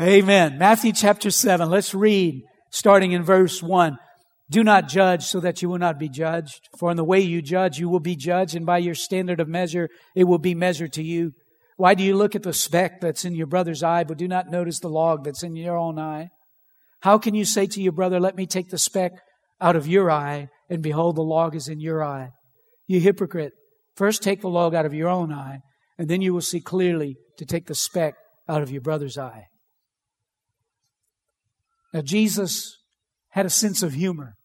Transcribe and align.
Amen. 0.00 0.56
Matthew 0.56 0.92
chapter 0.92 1.30
7. 1.30 1.68
Let's 1.68 1.94
read 1.94 2.44
starting 2.70 3.12
in 3.12 3.22
verse 3.22 3.62
1. 3.62 3.98
Do 4.50 4.64
not 4.64 4.88
judge 4.88 5.24
so 5.24 5.38
that 5.40 5.60
you 5.60 5.68
will 5.68 5.78
not 5.78 5.98
be 5.98 6.08
judged. 6.08 6.68
For 6.78 6.90
in 6.90 6.96
the 6.96 7.04
way 7.04 7.20
you 7.20 7.42
judge, 7.42 7.78
you 7.78 7.90
will 7.90 8.00
be 8.00 8.16
judged, 8.16 8.54
and 8.54 8.64
by 8.64 8.78
your 8.78 8.94
standard 8.94 9.38
of 9.38 9.48
measure, 9.48 9.90
it 10.16 10.24
will 10.24 10.38
be 10.38 10.54
measured 10.54 10.94
to 10.94 11.02
you. 11.02 11.32
Why 11.76 11.94
do 11.94 12.02
you 12.02 12.16
look 12.16 12.34
at 12.34 12.42
the 12.42 12.54
speck 12.54 13.00
that's 13.00 13.26
in 13.26 13.34
your 13.34 13.46
brother's 13.46 13.82
eye, 13.82 14.04
but 14.04 14.16
do 14.16 14.26
not 14.26 14.50
notice 14.50 14.80
the 14.80 14.88
log 14.88 15.24
that's 15.24 15.42
in 15.42 15.56
your 15.56 15.76
own 15.76 15.98
eye? 15.98 16.30
How 17.00 17.18
can 17.18 17.34
you 17.34 17.44
say 17.44 17.66
to 17.66 17.82
your 17.82 17.92
brother, 17.92 18.18
Let 18.18 18.36
me 18.36 18.46
take 18.46 18.70
the 18.70 18.78
speck 18.78 19.12
out 19.60 19.76
of 19.76 19.86
your 19.86 20.10
eye, 20.10 20.48
and 20.70 20.82
behold, 20.82 21.16
the 21.16 21.22
log 21.22 21.54
is 21.54 21.68
in 21.68 21.80
your 21.80 22.02
eye? 22.02 22.30
You 22.86 22.98
hypocrite. 22.98 23.52
First 23.96 24.22
take 24.22 24.40
the 24.40 24.48
log 24.48 24.74
out 24.74 24.86
of 24.86 24.94
your 24.94 25.10
own 25.10 25.32
eye, 25.32 25.58
and 25.98 26.08
then 26.08 26.22
you 26.22 26.32
will 26.32 26.40
see 26.40 26.60
clearly 26.60 27.16
to 27.36 27.44
take 27.44 27.66
the 27.66 27.74
speck 27.74 28.14
out 28.48 28.62
of 28.62 28.70
your 28.70 28.80
brother's 28.80 29.18
eye. 29.18 29.48
Now, 31.92 32.00
Jesus 32.00 32.78
had 33.30 33.46
a 33.46 33.50
sense 33.50 33.82
of 33.82 33.92
humor. 33.94 34.36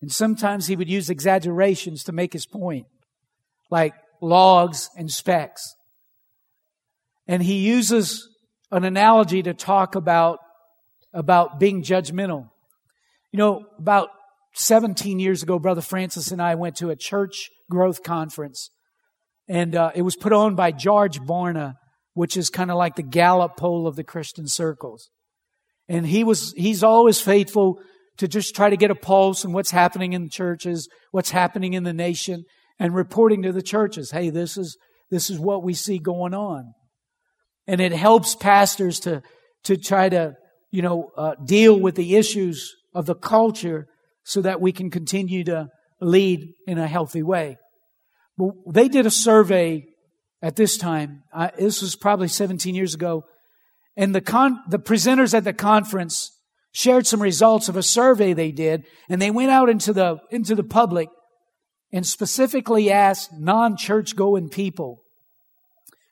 And 0.00 0.12
sometimes 0.12 0.66
he 0.66 0.76
would 0.76 0.88
use 0.88 1.08
exaggerations 1.10 2.04
to 2.04 2.12
make 2.12 2.32
his 2.32 2.46
point, 2.46 2.86
like 3.70 3.94
logs 4.20 4.90
and 4.96 5.10
specks. 5.10 5.74
And 7.26 7.42
he 7.42 7.66
uses 7.66 8.28
an 8.70 8.84
analogy 8.84 9.42
to 9.42 9.54
talk 9.54 9.94
about, 9.94 10.38
about 11.12 11.58
being 11.58 11.82
judgmental. 11.82 12.48
You 13.32 13.38
know, 13.38 13.66
about 13.78 14.10
17 14.54 15.18
years 15.18 15.42
ago, 15.42 15.58
Brother 15.58 15.80
Francis 15.80 16.30
and 16.30 16.40
I 16.40 16.54
went 16.54 16.76
to 16.76 16.90
a 16.90 16.96
church 16.96 17.50
growth 17.70 18.02
conference. 18.02 18.70
And 19.48 19.74
uh, 19.74 19.92
it 19.94 20.02
was 20.02 20.16
put 20.16 20.32
on 20.32 20.54
by 20.54 20.72
George 20.72 21.20
Barna, 21.20 21.74
which 22.14 22.36
is 22.36 22.50
kind 22.50 22.70
of 22.70 22.76
like 22.76 22.96
the 22.96 23.02
Gallup 23.02 23.56
poll 23.56 23.86
of 23.86 23.96
the 23.96 24.04
Christian 24.04 24.46
circles. 24.46 25.10
And 25.88 26.06
he 26.06 26.24
was, 26.24 26.52
he's 26.56 26.82
always 26.82 27.20
faithful 27.20 27.78
to 28.18 28.26
just 28.28 28.54
try 28.54 28.70
to 28.70 28.76
get 28.76 28.90
a 28.90 28.94
pulse 28.94 29.44
on 29.44 29.52
what's 29.52 29.70
happening 29.70 30.12
in 30.12 30.24
the 30.24 30.30
churches, 30.30 30.88
what's 31.10 31.30
happening 31.30 31.74
in 31.74 31.84
the 31.84 31.92
nation, 31.92 32.44
and 32.78 32.94
reporting 32.94 33.42
to 33.42 33.52
the 33.52 33.62
churches, 33.62 34.10
hey, 34.10 34.30
this 34.30 34.56
is, 34.56 34.76
this 35.10 35.30
is 35.30 35.38
what 35.38 35.62
we 35.62 35.74
see 35.74 35.98
going 35.98 36.34
on. 36.34 36.72
And 37.66 37.80
it 37.80 37.92
helps 37.92 38.34
pastors 38.34 39.00
to, 39.00 39.22
to 39.64 39.76
try 39.76 40.08
to, 40.08 40.34
you 40.70 40.82
know, 40.82 41.10
uh, 41.16 41.34
deal 41.44 41.78
with 41.78 41.94
the 41.94 42.16
issues 42.16 42.74
of 42.94 43.06
the 43.06 43.14
culture 43.14 43.86
so 44.24 44.40
that 44.42 44.60
we 44.60 44.72
can 44.72 44.90
continue 44.90 45.44
to 45.44 45.68
lead 46.00 46.52
in 46.66 46.78
a 46.78 46.86
healthy 46.86 47.22
way. 47.22 47.56
Well, 48.36 48.54
they 48.70 48.88
did 48.88 49.06
a 49.06 49.10
survey 49.10 49.84
at 50.42 50.56
this 50.56 50.76
time. 50.76 51.22
This 51.58 51.80
was 51.80 51.96
probably 51.96 52.28
17 52.28 52.74
years 52.74 52.94
ago. 52.94 53.24
And 53.96 54.14
the 54.14 54.20
con- 54.20 54.60
the 54.68 54.78
presenters 54.78 55.34
at 55.34 55.44
the 55.44 55.52
conference 55.52 56.30
shared 56.72 57.06
some 57.06 57.22
results 57.22 57.68
of 57.68 57.76
a 57.76 57.82
survey 57.82 58.34
they 58.34 58.52
did, 58.52 58.84
and 59.08 59.20
they 59.20 59.30
went 59.30 59.50
out 59.50 59.70
into 59.70 59.94
the, 59.94 60.18
into 60.30 60.54
the 60.54 60.62
public 60.62 61.08
and 61.90 62.06
specifically 62.06 62.90
asked 62.90 63.30
non-church 63.32 64.14
going 64.14 64.50
people. 64.50 65.02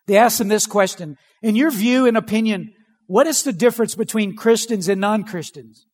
They 0.06 0.16
asked 0.16 0.38
them 0.38 0.48
this 0.48 0.66
question. 0.66 1.16
In 1.42 1.56
your 1.56 1.70
view 1.70 2.06
and 2.06 2.16
opinion, 2.16 2.72
what 3.06 3.26
is 3.26 3.42
the 3.42 3.52
difference 3.52 3.94
between 3.94 4.36
Christians 4.36 4.88
and 4.88 5.00
non-Christians? 5.00 5.84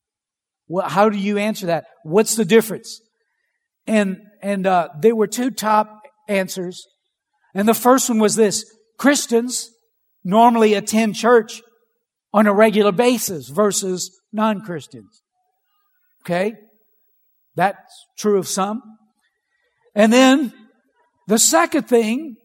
Well, 0.69 0.89
how 0.89 1.09
do 1.09 1.19
you 1.19 1.39
answer 1.39 1.67
that? 1.67 1.87
What's 2.05 2.37
the 2.37 2.45
difference? 2.45 3.01
And, 3.89 4.19
and, 4.41 4.69
uh, 4.69 4.91
there 5.01 5.17
were 5.17 5.27
two 5.27 5.51
top 5.51 6.03
answers. 6.29 6.87
And 7.55 7.67
the 7.67 7.75
first 7.75 8.09
one 8.09 8.21
was 8.21 8.37
this. 8.37 8.65
Christians 8.99 9.71
normally 10.23 10.75
attend 10.75 11.17
church 11.17 11.61
on 12.33 12.47
a 12.47 12.55
regular 12.55 12.93
basis 12.93 13.49
versus 13.49 14.21
non-Christians. 14.33 15.23
Okay? 16.25 16.55
That's 17.57 18.07
true 18.19 18.39
of 18.39 18.49
some. 18.49 18.83
And 19.95 20.13
then 20.13 20.53
the 21.27 21.39
second 21.39 21.89
thing 21.89 22.37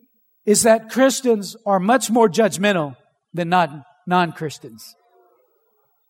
is 0.46 0.64
that 0.64 0.90
Christians 0.90 1.56
are 1.66 1.80
much 1.80 2.10
more 2.10 2.30
judgmental 2.30 2.96
than 3.34 3.50
non-Christians. 3.50 4.96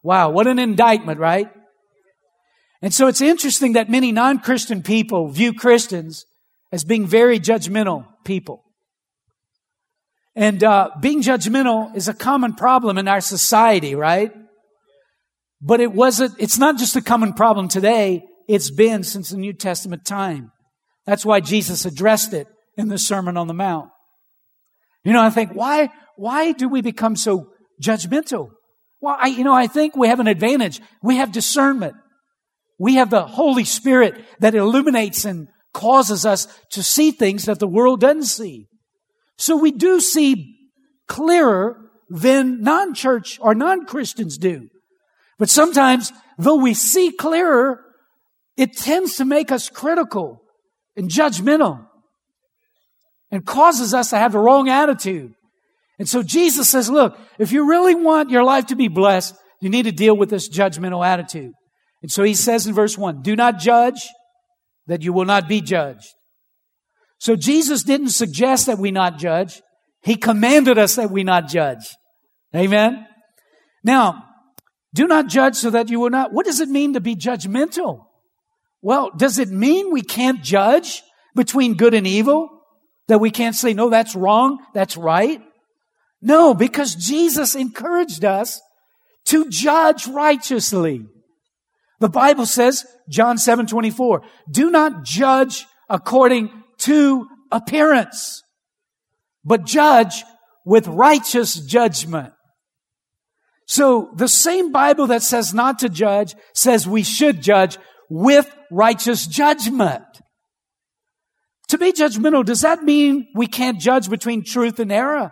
Wow, 0.04 0.30
what 0.30 0.48
an 0.48 0.60
indictment, 0.60 1.20
right? 1.20 1.50
And 2.82 2.94
so 2.94 3.08
it's 3.08 3.22
interesting 3.22 3.74
that 3.74 3.90
many 3.90 4.12
non-Christian 4.12 4.84
people 4.84 5.30
view 5.30 5.54
Christians 5.54 6.26
as 6.72 6.84
being 6.84 7.08
very 7.08 7.40
judgmental 7.40 8.06
people. 8.26 8.65
And 10.36 10.64
uh, 10.64 10.90
being 11.00 11.22
judgmental 11.22 11.96
is 11.96 12.08
a 12.08 12.14
common 12.14 12.54
problem 12.54 12.98
in 12.98 13.08
our 13.08 13.22
society, 13.22 13.96
right? 13.96 14.34
But 15.62 15.80
it 15.80 15.94
wasn't, 15.94 16.34
it's 16.40 16.58
not 16.58 16.78
just 16.78 16.96
a 16.96 17.02
common 17.02 17.34
problem 17.34 17.70
today. 17.70 18.26
It's 18.48 18.70
been 18.70 19.04
since 19.04 19.30
the 19.30 19.38
New 19.38 19.54
Testament 19.54 20.06
time. 20.06 20.52
That's 21.06 21.26
why 21.26 21.40
Jesus 21.40 21.86
addressed 21.86 22.34
it 22.34 22.48
in 22.78 22.90
the 22.90 22.98
Sermon 22.98 23.38
on 23.38 23.48
the 23.48 23.54
Mount. 23.54 23.90
You 25.04 25.14
know, 25.14 25.22
I 25.22 25.30
think, 25.30 25.52
why, 25.52 25.90
why 26.18 26.52
do 26.52 26.68
we 26.68 26.82
become 26.82 27.16
so 27.16 27.52
judgmental? 27.82 28.50
Well, 29.00 29.18
I, 29.20 29.28
you 29.28 29.44
know, 29.44 29.54
I 29.54 29.68
think 29.68 29.96
we 29.96 30.08
have 30.08 30.20
an 30.20 30.28
advantage. 30.28 30.82
We 31.02 31.18
have 31.18 31.32
discernment. 31.32 31.96
We 32.78 32.96
have 32.96 33.10
the 33.10 33.26
Holy 33.26 33.64
Spirit 33.64 34.16
that 34.40 34.56
illuminates 34.56 35.24
and 35.24 35.48
causes 35.74 36.26
us 36.26 36.48
to 36.72 36.84
see 36.84 37.12
things 37.12 37.46
that 37.46 37.60
the 37.60 37.68
world 37.68 38.02
doesn't 38.02 38.24
see. 38.24 38.68
So 39.38 39.58
we 39.58 39.72
do 39.72 40.00
see 40.00 40.56
clearer 41.08 41.78
than 42.10 42.62
non-church 42.62 43.40
or 43.42 43.56
non-Christians 43.56 44.38
do. 44.38 44.70
But 45.38 45.50
sometimes, 45.50 46.14
though 46.38 46.56
we 46.56 46.74
see 46.74 47.12
clearer, 47.12 47.82
it 48.56 48.78
tends 48.78 49.18
to 49.18 49.26
make 49.26 49.52
us 49.52 49.70
critical 49.70 50.42
and 50.96 51.10
judgmental 51.10 51.86
and 53.32 53.46
causes 53.46 53.94
us 53.94 54.12
to 54.12 54.18
have 54.18 54.32
the 54.32 54.40
wrong 54.40 54.70
attitude. 54.70 55.34
And 56.00 56.08
so 56.08 56.24
Jesus 56.24 56.70
says, 56.70 56.90
look, 56.90 57.18
if 57.40 57.52
you 57.52 57.68
really 57.68 57.96
want 57.96 58.30
your 58.30 58.44
life 58.44 58.68
to 58.68 58.76
be 58.76 58.88
blessed, 58.88 59.36
you 59.62 59.70
need 59.70 59.84
to 59.84 59.92
deal 59.92 60.16
with 60.16 60.30
this 60.30 60.48
judgmental 60.48 61.06
attitude. 61.06 61.52
And 62.02 62.12
so 62.12 62.24
he 62.24 62.34
says 62.34 62.68
in 62.68 62.74
verse 62.74 62.98
one, 62.98 63.22
do 63.22 63.36
not 63.36 63.60
judge 63.60 64.08
that 64.88 65.02
you 65.02 65.12
will 65.12 65.26
not 65.26 65.50
be 65.50 65.62
judged. 65.62 66.08
So 67.20 67.36
Jesus 67.36 67.84
didn't 67.84 68.10
suggest 68.10 68.66
that 68.68 68.78
we 68.78 68.92
not 68.92 69.18
judge. 69.18 69.62
He 70.04 70.16
commanded 70.16 70.78
us 70.78 70.96
that 70.96 71.12
we 71.12 71.24
not 71.24 71.48
judge. 71.48 71.96
Amen. 72.56 73.06
Now, 73.84 74.24
do 74.94 75.08
not 75.08 75.28
judge 75.28 75.56
so 75.56 75.70
that 75.72 75.90
you 75.90 76.00
will 76.00 76.10
not. 76.10 76.32
What 76.32 76.46
does 76.46 76.60
it 76.60 76.70
mean 76.70 76.94
to 76.94 77.02
be 77.02 77.16
judgmental? 77.16 78.06
Well, 78.82 79.12
does 79.18 79.40
it 79.40 79.50
mean 79.50 79.92
we 79.92 80.02
can't 80.02 80.44
judge 80.44 81.02
between 81.36 81.76
good 81.76 81.94
and 81.94 82.06
evil? 82.06 82.50
That 83.08 83.20
we 83.20 83.32
can't 83.32 83.56
say, 83.56 83.74
no, 83.74 83.90
that's 83.90 84.16
wrong, 84.16 84.60
that's 84.74 84.98
right? 84.98 85.42
No, 86.22 86.54
because 86.54 86.96
Jesus 86.96 87.56
encouraged 87.56 88.26
us 88.26 88.62
to 89.26 89.50
judge 89.50 90.08
righteously. 90.08 91.06
The 92.00 92.10
Bible 92.10 92.46
says, 92.46 92.86
John 93.10 93.38
7, 93.38 93.68
24, 93.68 94.24
do 94.52 94.70
not 94.70 95.04
judge 95.04 95.66
according 95.90 96.52
to 96.86 97.28
appearance, 97.52 98.44
but 99.44 99.66
judge 99.66 100.24
with 100.66 100.88
righteous 100.88 101.56
judgment. 101.56 102.34
So 103.68 104.12
the 104.16 104.28
same 104.28 104.72
Bible 104.72 105.08
that 105.08 105.24
says 105.24 105.54
not 105.54 105.80
to 105.80 105.90
judge 105.90 106.36
says 106.54 106.88
we 106.88 107.04
should 107.04 107.42
judge 107.42 107.78
with 108.10 108.50
righteous 108.72 109.26
judgment. 109.26 110.04
To 111.70 111.78
be 111.80 111.92
judgmental, 111.92 112.46
does 112.46 112.62
that 112.62 112.84
mean 112.84 113.28
we 113.34 113.48
can't 113.48 113.80
judge 113.80 114.10
between 114.10 114.44
truth 114.44 114.80
and 114.80 114.92
error? 114.92 115.32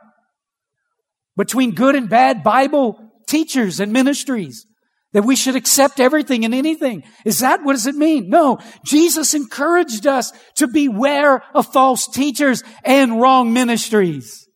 Between 1.37 1.75
good 1.75 1.95
and 1.95 2.09
bad 2.09 2.43
Bible 2.43 2.99
teachers 3.27 3.79
and 3.79 3.93
ministries? 3.93 4.65
That 5.13 5.23
we 5.23 5.35
should 5.35 5.55
accept 5.55 5.99
everything 5.99 6.43
and 6.43 6.53
anything. 6.53 7.03
Is 7.23 7.39
that 7.39 7.63
what 7.63 7.73
does 7.73 7.87
it 7.87 7.95
mean? 7.95 8.29
No. 8.29 8.59
Jesus 8.83 9.33
encouraged 9.33 10.07
us 10.07 10.33
to 10.55 10.67
beware 10.67 11.43
of 11.53 11.71
false 11.71 12.07
teachers 12.07 12.63
and 12.83 13.21
wrong 13.21 13.53
ministries. 13.53 14.47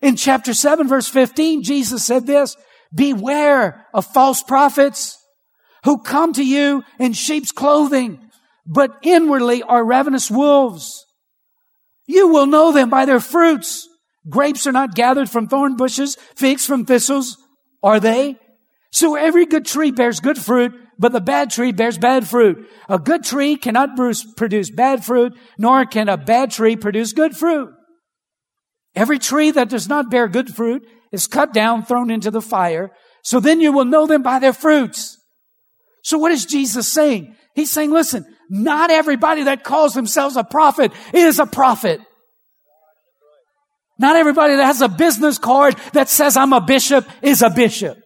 In 0.00 0.16
chapter 0.16 0.54
7 0.54 0.88
verse 0.88 1.08
15, 1.08 1.62
Jesus 1.62 2.04
said 2.04 2.26
this, 2.26 2.56
beware 2.94 3.86
of 3.92 4.06
false 4.06 4.42
prophets 4.42 5.18
who 5.84 6.02
come 6.02 6.32
to 6.32 6.44
you 6.44 6.82
in 6.98 7.12
sheep's 7.12 7.52
clothing, 7.52 8.30
but 8.66 8.96
inwardly 9.02 9.62
are 9.62 9.84
ravenous 9.84 10.30
wolves. 10.30 11.04
You 12.06 12.28
will 12.28 12.46
know 12.46 12.72
them 12.72 12.88
by 12.88 13.04
their 13.04 13.20
fruits. 13.20 13.88
Grapes 14.28 14.66
are 14.66 14.72
not 14.72 14.94
gathered 14.94 15.30
from 15.30 15.48
thorn 15.48 15.76
bushes, 15.76 16.16
figs 16.34 16.66
from 16.66 16.84
thistles, 16.84 17.36
are 17.82 18.00
they? 18.00 18.36
So 18.96 19.14
every 19.14 19.44
good 19.44 19.66
tree 19.66 19.90
bears 19.90 20.20
good 20.20 20.38
fruit, 20.38 20.72
but 20.98 21.12
the 21.12 21.20
bad 21.20 21.50
tree 21.50 21.70
bears 21.70 21.98
bad 21.98 22.26
fruit. 22.26 22.66
A 22.88 22.98
good 22.98 23.24
tree 23.24 23.56
cannot 23.56 23.90
produce 23.94 24.70
bad 24.70 25.04
fruit, 25.04 25.34
nor 25.58 25.84
can 25.84 26.08
a 26.08 26.16
bad 26.16 26.50
tree 26.50 26.76
produce 26.76 27.12
good 27.12 27.36
fruit. 27.36 27.68
Every 28.94 29.18
tree 29.18 29.50
that 29.50 29.68
does 29.68 29.86
not 29.86 30.10
bear 30.10 30.28
good 30.28 30.48
fruit 30.48 30.88
is 31.12 31.26
cut 31.26 31.52
down, 31.52 31.84
thrown 31.84 32.10
into 32.10 32.30
the 32.30 32.40
fire. 32.40 32.90
So 33.22 33.38
then 33.38 33.60
you 33.60 33.70
will 33.70 33.84
know 33.84 34.06
them 34.06 34.22
by 34.22 34.38
their 34.38 34.54
fruits. 34.54 35.18
So 36.02 36.16
what 36.16 36.32
is 36.32 36.46
Jesus 36.46 36.88
saying? 36.88 37.36
He's 37.54 37.70
saying, 37.70 37.90
listen, 37.90 38.24
not 38.48 38.90
everybody 38.90 39.42
that 39.42 39.62
calls 39.62 39.92
themselves 39.92 40.36
a 40.36 40.44
prophet 40.44 40.90
is 41.12 41.38
a 41.38 41.44
prophet. 41.44 42.00
Not 43.98 44.16
everybody 44.16 44.56
that 44.56 44.64
has 44.64 44.80
a 44.80 44.88
business 44.88 45.36
card 45.36 45.76
that 45.92 46.08
says 46.08 46.38
I'm 46.38 46.54
a 46.54 46.62
bishop 46.62 47.06
is 47.20 47.42
a 47.42 47.50
bishop. 47.50 47.98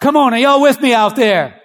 Come 0.00 0.16
on, 0.16 0.32
are 0.32 0.38
y'all 0.38 0.62
with 0.62 0.80
me 0.80 0.94
out 0.94 1.16
there? 1.16 1.60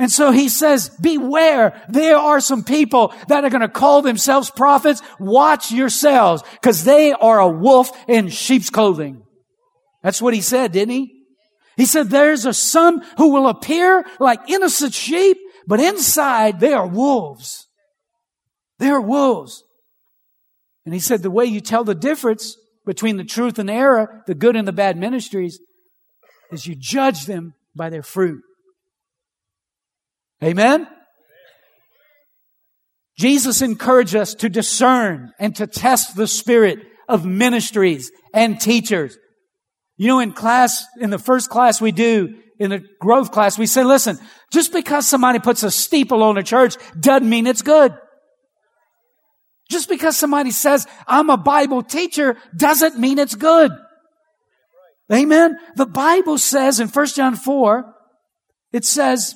And 0.00 0.12
so 0.12 0.30
he 0.30 0.48
says, 0.48 0.90
beware. 1.00 1.82
There 1.88 2.16
are 2.16 2.38
some 2.38 2.62
people 2.62 3.12
that 3.26 3.44
are 3.44 3.50
going 3.50 3.62
to 3.62 3.68
call 3.68 4.00
themselves 4.00 4.48
prophets. 4.48 5.02
Watch 5.18 5.72
yourselves 5.72 6.44
because 6.52 6.84
they 6.84 7.12
are 7.12 7.40
a 7.40 7.48
wolf 7.48 7.90
in 8.06 8.28
sheep's 8.28 8.70
clothing. 8.70 9.24
That's 10.04 10.22
what 10.22 10.34
he 10.34 10.40
said, 10.40 10.70
didn't 10.70 10.94
he? 10.94 11.24
He 11.76 11.84
said, 11.84 12.10
there's 12.10 12.46
a 12.46 12.54
son 12.54 13.02
who 13.16 13.32
will 13.32 13.48
appear 13.48 14.04
like 14.20 14.48
innocent 14.48 14.94
sheep, 14.94 15.36
but 15.66 15.80
inside 15.80 16.60
they 16.60 16.72
are 16.72 16.86
wolves. 16.86 17.66
They 18.78 18.88
are 18.88 19.00
wolves. 19.00 19.64
And 20.84 20.94
he 20.94 21.00
said, 21.00 21.22
the 21.22 21.30
way 21.30 21.46
you 21.46 21.60
tell 21.60 21.82
the 21.82 21.94
difference 21.96 22.56
between 22.86 23.16
the 23.16 23.24
truth 23.24 23.58
and 23.58 23.68
error, 23.68 24.22
the 24.28 24.34
good 24.34 24.54
and 24.54 24.66
the 24.66 24.72
bad 24.72 24.96
ministries, 24.96 25.58
is 26.50 26.66
you 26.66 26.74
judge 26.74 27.26
them 27.26 27.54
by 27.74 27.90
their 27.90 28.02
fruit. 28.02 28.42
Amen? 30.42 30.86
Jesus 33.18 33.62
encouraged 33.62 34.14
us 34.14 34.34
to 34.34 34.48
discern 34.48 35.32
and 35.38 35.54
to 35.56 35.66
test 35.66 36.16
the 36.16 36.28
spirit 36.28 36.78
of 37.08 37.26
ministries 37.26 38.12
and 38.32 38.60
teachers. 38.60 39.18
You 39.96 40.06
know, 40.06 40.20
in 40.20 40.32
class, 40.32 40.86
in 41.00 41.10
the 41.10 41.18
first 41.18 41.50
class 41.50 41.80
we 41.80 41.90
do, 41.90 42.36
in 42.60 42.70
the 42.70 42.84
growth 43.00 43.32
class, 43.32 43.58
we 43.58 43.66
say, 43.66 43.82
listen, 43.82 44.18
just 44.52 44.72
because 44.72 45.06
somebody 45.06 45.40
puts 45.40 45.64
a 45.64 45.70
steeple 45.70 46.22
on 46.22 46.38
a 46.38 46.42
church 46.42 46.76
doesn't 46.98 47.28
mean 47.28 47.46
it's 47.46 47.62
good. 47.62 47.96
Just 49.68 49.88
because 49.88 50.16
somebody 50.16 50.50
says, 50.50 50.86
I'm 51.06 51.30
a 51.30 51.36
Bible 51.36 51.82
teacher 51.82 52.36
doesn't 52.56 52.98
mean 52.98 53.18
it's 53.18 53.34
good. 53.34 53.72
Amen. 55.12 55.58
The 55.76 55.86
Bible 55.86 56.38
says 56.38 56.80
in 56.80 56.88
1 56.88 57.06
John 57.08 57.34
4, 57.34 57.94
it 58.72 58.84
says, 58.84 59.34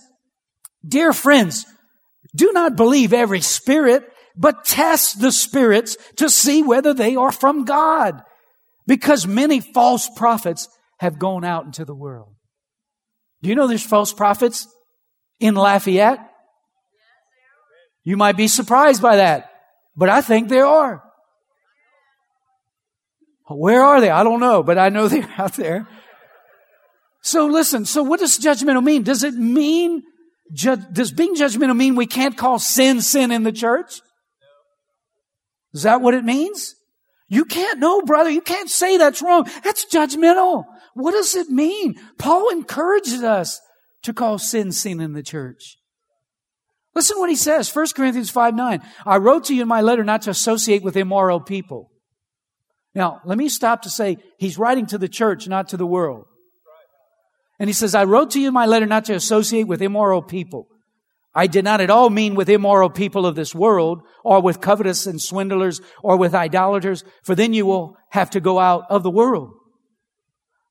Dear 0.86 1.12
friends, 1.12 1.66
do 2.34 2.52
not 2.52 2.76
believe 2.76 3.12
every 3.12 3.40
spirit, 3.40 4.04
but 4.36 4.64
test 4.64 5.20
the 5.20 5.32
spirits 5.32 5.96
to 6.16 6.28
see 6.28 6.62
whether 6.62 6.92
they 6.92 7.16
are 7.16 7.32
from 7.32 7.64
God. 7.64 8.22
Because 8.86 9.26
many 9.26 9.60
false 9.60 10.08
prophets 10.16 10.68
have 10.98 11.18
gone 11.18 11.44
out 11.44 11.64
into 11.64 11.84
the 11.84 11.94
world. 11.94 12.34
Do 13.42 13.48
you 13.48 13.54
know 13.54 13.66
there's 13.66 13.84
false 13.84 14.12
prophets 14.12 14.66
in 15.40 15.54
Lafayette? 15.54 16.20
You 18.04 18.16
might 18.16 18.36
be 18.36 18.48
surprised 18.48 19.00
by 19.00 19.16
that, 19.16 19.50
but 19.96 20.08
I 20.08 20.20
think 20.20 20.48
there 20.48 20.66
are. 20.66 21.02
Where 23.48 23.82
are 23.82 24.00
they? 24.00 24.10
I 24.10 24.24
don't 24.24 24.40
know, 24.40 24.62
but 24.62 24.78
I 24.78 24.88
know 24.88 25.08
they're 25.08 25.28
out 25.38 25.54
there. 25.54 25.86
So 27.22 27.46
listen, 27.46 27.84
so 27.84 28.02
what 28.02 28.20
does 28.20 28.38
judgmental 28.38 28.82
mean? 28.82 29.02
Does 29.02 29.22
it 29.22 29.34
mean 29.34 30.02
does 30.52 31.12
being 31.12 31.34
judgmental 31.34 31.76
mean 31.76 31.94
we 31.94 32.06
can't 32.06 32.36
call 32.36 32.58
sin 32.58 33.00
sin 33.00 33.30
in 33.30 33.42
the 33.42 33.52
church? 33.52 34.02
Is 35.72 35.84
that 35.84 36.02
what 36.02 36.14
it 36.14 36.24
means? 36.24 36.74
You 37.28 37.46
can't, 37.46 37.78
no, 37.78 38.02
brother, 38.02 38.28
you 38.28 38.42
can't 38.42 38.68
say 38.68 38.98
that's 38.98 39.22
wrong. 39.22 39.48
That's 39.64 39.86
judgmental. 39.86 40.64
What 40.94 41.12
does 41.12 41.34
it 41.34 41.48
mean? 41.48 41.94
Paul 42.18 42.50
encourages 42.50 43.22
us 43.22 43.60
to 44.02 44.12
call 44.12 44.38
sin 44.38 44.72
sin 44.72 45.00
in 45.00 45.14
the 45.14 45.22
church. 45.22 45.78
Listen 46.94 47.18
what 47.18 47.30
he 47.30 47.36
says, 47.36 47.74
1 47.74 47.86
Corinthians 47.96 48.30
5 48.30 48.54
9. 48.54 48.82
I 49.06 49.16
wrote 49.16 49.44
to 49.44 49.54
you 49.54 49.62
in 49.62 49.68
my 49.68 49.80
letter 49.80 50.04
not 50.04 50.22
to 50.22 50.30
associate 50.30 50.82
with 50.82 50.96
immoral 50.96 51.40
people. 51.40 51.91
Now, 52.94 53.20
let 53.24 53.38
me 53.38 53.48
stop 53.48 53.82
to 53.82 53.90
say 53.90 54.18
he's 54.38 54.58
writing 54.58 54.86
to 54.86 54.98
the 54.98 55.08
church, 55.08 55.48
not 55.48 55.68
to 55.68 55.76
the 55.76 55.86
world. 55.86 56.26
And 57.58 57.68
he 57.68 57.74
says, 57.74 57.94
I 57.94 58.04
wrote 58.04 58.32
to 58.32 58.40
you 58.40 58.52
my 58.52 58.66
letter 58.66 58.86
not 58.86 59.04
to 59.06 59.14
associate 59.14 59.66
with 59.66 59.82
immoral 59.82 60.22
people. 60.22 60.66
I 61.34 61.46
did 61.46 61.64
not 61.64 61.80
at 61.80 61.90
all 61.90 62.10
mean 62.10 62.34
with 62.34 62.50
immoral 62.50 62.90
people 62.90 63.24
of 63.24 63.36
this 63.36 63.54
world, 63.54 64.02
or 64.22 64.42
with 64.42 64.60
covetous 64.60 65.06
and 65.06 65.20
swindlers, 65.20 65.80
or 66.02 66.18
with 66.18 66.34
idolaters, 66.34 67.04
for 67.22 67.34
then 67.34 67.54
you 67.54 67.64
will 67.64 67.96
have 68.10 68.30
to 68.30 68.40
go 68.40 68.58
out 68.58 68.84
of 68.90 69.02
the 69.02 69.10
world. 69.10 69.54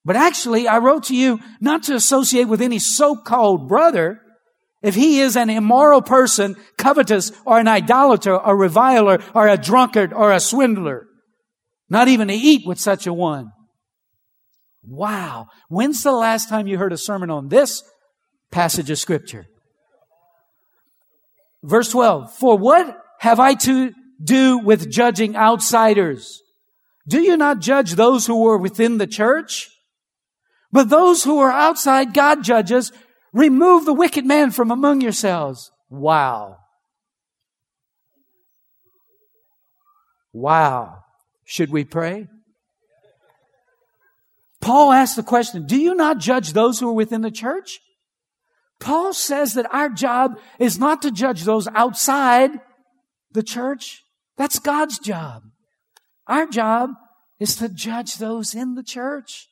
But 0.06 0.15
actually, 0.15 0.68
I 0.68 0.77
wrote 0.77 1.06
to 1.06 1.15
you 1.15 1.39
not 1.59 1.83
to 1.83 1.95
associate 1.95 2.47
with 2.47 2.62
any 2.62 2.77
so-called 2.77 3.68
brother 3.68 4.21
if 4.83 4.95
he 4.95 5.19
is 5.19 5.35
an 5.35 5.50
immoral 5.50 6.01
person, 6.01 6.56
covetous, 6.77 7.31
or 7.45 7.59
an 7.59 7.68
idolater, 7.68 8.33
a 8.33 8.56
reviler, 8.56 9.19
or 9.33 9.47
a 9.47 9.57
drunkard, 9.57 10.12
or 10.13 10.31
a 10.31 10.39
swindler. 10.39 11.07
Not 11.92 12.08
even 12.08 12.30
to 12.30 12.34
eat 12.34 12.66
with 12.66 12.80
such 12.80 13.06
a 13.06 13.14
one. 13.14 13.52
Wow. 14.82 15.48
When's 15.68 16.02
the 16.02 16.14
last 16.14 16.48
time 16.48 16.66
you 16.66 16.78
heard 16.78 16.94
a 16.94 16.98
sermon 16.98 17.30
on 17.30 17.50
this 17.50 17.84
passage 18.50 18.90
of 18.90 18.98
scripture? 18.98 19.46
Verse 21.62 21.90
12. 21.90 22.34
For 22.34 22.58
what 22.58 22.98
have 23.20 23.42
I 23.42 23.56
to 23.56 23.92
do 24.24 24.60
with 24.60 24.90
judging 24.90 25.36
outsiders? 25.36 26.42
Do 27.10 27.20
you 27.20 27.36
not 27.36 27.60
judge 27.60 27.96
those 27.96 28.26
who 28.26 28.48
are 28.48 28.58
within 28.58 28.98
the 28.98 29.06
church? 29.06 29.68
But 30.72 30.88
those 30.88 31.26
who 31.26 31.40
are 31.40 31.52
outside, 31.52 32.14
God 32.14 32.42
judges. 32.42 32.94
Remove 33.34 33.84
the 33.84 33.94
wicked 33.94 34.26
man 34.26 34.52
from 34.52 34.72
among 34.72 35.02
yourselves. 35.02 35.70
Wow. 35.90 36.56
Wow. 40.32 41.00
Should 41.51 41.69
we 41.69 41.83
pray? 41.83 42.30
Paul 44.62 44.94
asks 44.94 45.18
the 45.18 45.24
question, 45.24 45.65
do 45.65 45.77
you 45.77 45.94
not 45.94 46.18
judge 46.18 46.53
those 46.53 46.80
who 46.80 46.88
are 46.88 46.94
within 46.94 47.24
the 47.24 47.30
church? 47.30 47.81
Paul 48.80 49.12
says 49.12 49.56
that 49.56 49.68
our 49.74 49.89
job 49.89 50.39
is 50.59 50.80
not 50.80 51.01
to 51.01 51.12
judge 51.12 51.44
those 51.44 51.68
outside 51.75 52.51
the 53.33 53.44
church. 53.44 54.01
That's 54.38 54.59
God's 54.59 54.98
job. 54.98 55.44
Our 56.25 56.45
job 56.45 56.92
is 57.38 57.57
to 57.57 57.68
judge 57.68 58.15
those 58.15 58.56
in 58.56 58.75
the 58.75 58.83
church. 58.83 59.50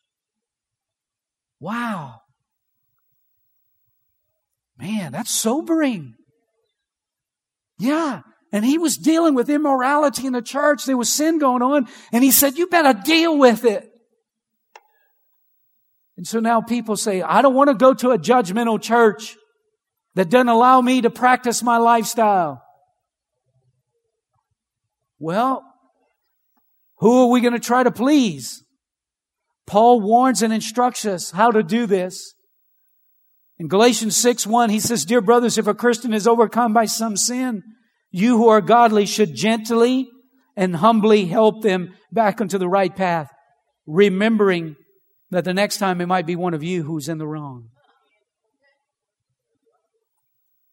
Wow. 1.60 2.22
Man, 4.78 5.12
that's 5.12 5.32
sobering. 5.32 6.14
Yeah. 7.78 8.22
And 8.52 8.66
he 8.66 8.78
was 8.78 8.98
dealing 8.98 9.36
with 9.36 9.50
immorality 9.50 10.26
in 10.26 10.34
the 10.34 10.42
church. 10.42 10.86
There 10.86 10.98
was 10.98 11.12
sin 11.12 11.38
going 11.38 11.62
on. 11.62 11.88
And 12.12 12.24
he 12.24 12.32
said, 12.32 12.58
you 12.58 12.68
better 12.68 13.00
deal 13.00 13.38
with 13.38 13.64
it. 13.64 13.90
And 16.18 16.28
so 16.28 16.40
now 16.40 16.62
people 16.62 16.98
say, 16.98 17.22
I 17.22 17.42
don't 17.42 17.54
want 17.54 17.70
to 17.70 17.76
go 17.76 17.94
to 17.94 18.10
a 18.10 18.18
judgmental 18.18 18.82
church 18.82 19.38
that 20.16 20.30
doesn't 20.30 20.50
allow 20.50 20.82
me 20.82 21.02
to 21.02 21.10
practice 21.10 21.64
my 21.64 21.78
lifestyle. 21.78 22.62
Well, 25.20 25.64
who 26.98 27.24
are 27.24 27.30
we 27.30 27.42
going 27.42 27.54
to 27.54 27.60
try 27.60 27.84
to 27.84 27.92
please? 27.92 28.64
Paul 29.68 30.02
warns 30.02 30.42
and 30.42 30.52
instructs 30.52 31.06
us 31.06 31.32
how 31.32 31.52
to 31.52 31.62
do 31.62 31.86
this. 31.86 32.34
In 33.60 33.68
Galatians 33.68 34.16
6 34.18 34.48
1, 34.48 34.70
he 34.70 34.80
says, 34.80 35.06
Dear 35.06 35.22
brothers, 35.22 35.58
if 35.58 35.68
a 35.68 35.74
Christian 35.74 36.14
is 36.14 36.28
overcome 36.28 36.74
by 36.74 36.86
some 36.86 37.16
sin, 37.16 37.64
you 38.12 38.38
who 38.38 38.50
are 38.50 38.62
godly 38.62 39.06
should 39.06 39.36
gently 39.36 40.10
and 40.56 40.76
humbly 40.76 41.26
help 41.26 41.62
them 41.62 41.94
back 42.12 42.42
onto 42.42 42.58
the 42.58 42.68
right 42.68 42.96
path, 42.96 43.32
remembering 43.86 44.76
that 45.32 45.46
the 45.46 45.54
next 45.54 45.78
time 45.78 46.02
it 46.02 46.08
might 46.08 46.26
be 46.26 46.36
one 46.36 46.54
of 46.54 46.64
you 46.64 46.84
who's 46.84 47.08
in 47.08 47.18
the 47.18 47.28
wrong. 47.28 47.70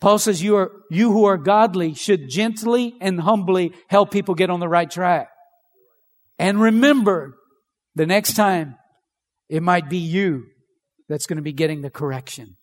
Paul 0.00 0.18
says 0.18 0.42
you 0.42 0.56
are, 0.56 0.72
you 0.90 1.12
who 1.12 1.24
are 1.24 1.38
godly 1.38 1.94
should 1.94 2.28
gently 2.28 2.94
and 3.00 3.20
humbly 3.20 3.72
help 3.88 4.10
people 4.10 4.34
get 4.34 4.50
on 4.50 4.60
the 4.60 4.68
right 4.68 4.90
track. 4.90 5.28
And 6.38 6.60
remember, 6.60 7.36
the 7.94 8.06
next 8.06 8.34
time 8.34 8.76
it 9.48 9.62
might 9.62 9.88
be 9.88 9.98
you 9.98 10.44
that's 11.08 11.26
going 11.26 11.38
to 11.38 11.42
be 11.42 11.52
getting 11.52 11.80
the 11.80 11.90
correction. 11.90 12.56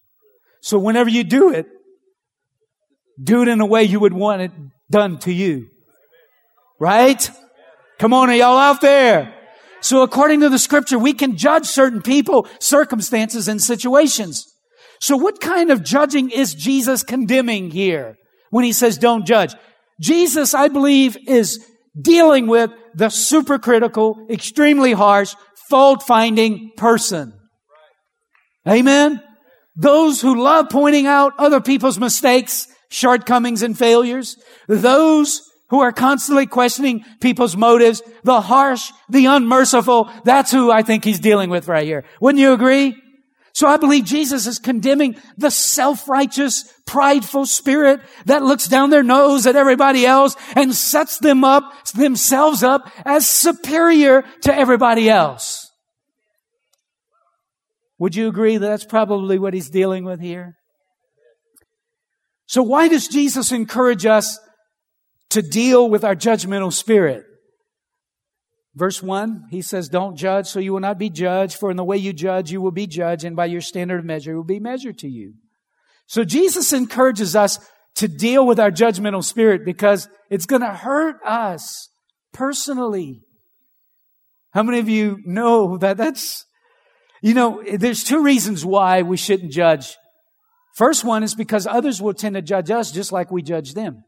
So 0.61 0.77
whenever 0.77 1.09
you 1.09 1.23
do 1.23 1.51
it, 1.51 1.65
do 3.21 3.41
it 3.41 3.47
in 3.47 3.61
a 3.61 3.65
way 3.65 3.83
you 3.83 3.99
would 3.99 4.13
want 4.13 4.41
it 4.41 4.51
done 4.89 5.19
to 5.19 5.31
you. 5.31 5.67
Right? 6.79 7.29
Come 7.99 8.13
on, 8.13 8.29
are 8.29 8.35
y'all 8.35 8.57
out 8.57 8.81
there? 8.81 9.33
So 9.81 10.01
according 10.01 10.39
to 10.41 10.49
the 10.49 10.59
scripture, 10.59 10.97
we 10.97 11.13
can 11.13 11.37
judge 11.37 11.65
certain 11.65 12.01
people, 12.01 12.47
circumstances, 12.59 13.47
and 13.47 13.61
situations. 13.61 14.45
So 14.99 15.17
what 15.17 15.41
kind 15.41 15.71
of 15.71 15.83
judging 15.83 16.29
is 16.29 16.53
Jesus 16.53 17.03
condemning 17.03 17.71
here 17.71 18.15
when 18.49 18.63
he 18.63 18.71
says 18.71 18.97
don't 18.97 19.25
judge? 19.25 19.53
Jesus, 19.99 20.53
I 20.53 20.69
believe, 20.69 21.17
is 21.27 21.59
dealing 21.99 22.47
with 22.47 22.71
the 22.95 23.07
supercritical, 23.07 24.29
extremely 24.29 24.93
harsh, 24.93 25.35
fault 25.69 26.03
finding 26.03 26.71
person. 26.77 27.33
Amen. 28.67 29.21
Those 29.75 30.21
who 30.21 30.41
love 30.41 30.69
pointing 30.69 31.07
out 31.07 31.33
other 31.37 31.59
people's 31.59 31.99
mistakes, 31.99 32.67
shortcomings, 32.93 33.63
and 33.63 33.77
failures. 33.77 34.37
Those 34.67 35.41
who 35.69 35.81
are 35.81 35.91
constantly 35.91 36.45
questioning 36.45 37.03
people's 37.19 37.57
motives, 37.57 38.03
the 38.23 38.41
harsh, 38.41 38.91
the 39.09 39.25
unmerciful. 39.25 40.09
That's 40.23 40.51
who 40.51 40.71
I 40.71 40.83
think 40.83 41.03
he's 41.03 41.19
dealing 41.19 41.49
with 41.49 41.67
right 41.67 41.85
here. 41.85 42.05
Wouldn't 42.21 42.39
you 42.39 42.53
agree? 42.53 42.95
So 43.55 43.67
I 43.67 43.77
believe 43.77 44.05
Jesus 44.05 44.45
is 44.45 44.59
condemning 44.59 45.15
the 45.37 45.49
self-righteous, 45.51 46.71
prideful 46.85 47.45
spirit 47.45 48.01
that 48.25 48.43
looks 48.43 48.67
down 48.67 48.89
their 48.89 49.03
nose 49.03 49.45
at 49.47 49.55
everybody 49.55 50.05
else 50.05 50.35
and 50.55 50.73
sets 50.73 51.17
them 51.19 51.43
up, 51.43 51.63
themselves 51.93 52.63
up 52.63 52.91
as 53.05 53.27
superior 53.27 54.23
to 54.41 54.55
everybody 54.55 55.09
else. 55.09 55.71
Would 57.99 58.15
you 58.15 58.27
agree 58.27 58.57
that 58.57 58.67
that's 58.67 58.85
probably 58.85 59.39
what 59.39 59.53
he's 59.53 59.69
dealing 59.69 60.03
with 60.03 60.19
here? 60.19 60.55
So 62.45 62.61
why 62.61 62.87
does 62.87 63.07
Jesus 63.07 63.51
encourage 63.51 64.05
us 64.05 64.39
to 65.29 65.41
deal 65.41 65.89
with 65.89 66.03
our 66.03 66.15
judgmental 66.15 66.71
spirit? 66.71 67.25
Verse 68.75 69.03
1, 69.03 69.45
he 69.51 69.61
says, 69.61 69.87
Don't 69.87 70.15
judge, 70.15 70.47
so 70.47 70.59
you 70.59 70.73
will 70.73 70.79
not 70.79 70.97
be 70.97 71.09
judged, 71.09 71.57
for 71.57 71.69
in 71.69 71.77
the 71.77 71.83
way 71.83 71.97
you 71.97 72.11
judge, 72.11 72.51
you 72.51 72.61
will 72.61 72.71
be 72.71 72.87
judged, 72.87 73.23
and 73.23 73.35
by 73.35 73.45
your 73.45 73.61
standard 73.61 73.99
of 73.99 74.05
measure, 74.05 74.33
it 74.33 74.35
will 74.35 74.43
be 74.43 74.59
measured 74.59 74.97
to 74.99 75.07
you. 75.07 75.33
So 76.07 76.23
Jesus 76.23 76.73
encourages 76.73 77.35
us 77.35 77.59
to 77.95 78.07
deal 78.07 78.45
with 78.45 78.59
our 78.59 78.71
judgmental 78.71 79.23
spirit 79.23 79.63
because 79.63 80.09
it's 80.29 80.47
going 80.47 80.63
to 80.63 80.73
hurt 80.73 81.17
us 81.23 81.89
personally. 82.33 83.21
How 84.51 84.63
many 84.63 84.79
of 84.79 84.89
you 84.89 85.19
know 85.25 85.77
that 85.77 85.97
that's, 85.97 86.45
you 87.21 87.33
know, 87.33 87.63
there's 87.77 88.03
two 88.03 88.23
reasons 88.23 88.65
why 88.65 89.03
we 89.03 89.17
shouldn't 89.17 89.51
judge. 89.51 89.95
First 90.73 91.03
one 91.03 91.23
is 91.23 91.35
because 91.35 91.67
others 91.67 92.01
will 92.01 92.13
tend 92.13 92.35
to 92.35 92.41
judge 92.41 92.71
us 92.71 92.91
just 92.91 93.11
like 93.11 93.31
we 93.31 93.41
judge 93.41 93.73
them. 93.73 94.03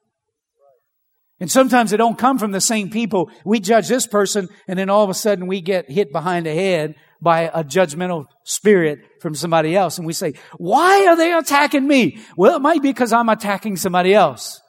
And 1.40 1.52
sometimes 1.52 1.92
they 1.92 1.98
don't 1.98 2.18
come 2.18 2.40
from 2.40 2.52
the 2.52 2.62
same 2.62 2.90
people. 2.90 3.30
We 3.44 3.60
judge 3.60 3.88
this 3.88 4.08
person 4.08 4.48
and 4.68 4.80
then 4.80 4.90
all 4.90 5.04
of 5.04 5.10
a 5.10 5.14
sudden 5.14 5.48
we 5.48 5.62
get 5.62 5.92
hit 5.92 6.12
behind 6.12 6.46
the 6.46 6.54
head 6.54 6.96
by 7.22 7.42
a 7.54 7.64
judgmental 7.64 8.26
spirit 8.46 9.00
from 9.22 9.36
somebody 9.36 9.76
else. 9.76 9.98
And 9.98 10.08
we 10.08 10.14
say, 10.14 10.34
why 10.58 11.08
are 11.08 11.18
they 11.18 11.34
attacking 11.34 11.86
me? 11.86 12.20
Well, 12.38 12.56
it 12.56 12.62
might 12.62 12.82
be 12.82 12.90
because 12.90 13.12
I'm 13.12 13.30
attacking 13.30 13.76
somebody 13.78 14.14
else. 14.14 14.62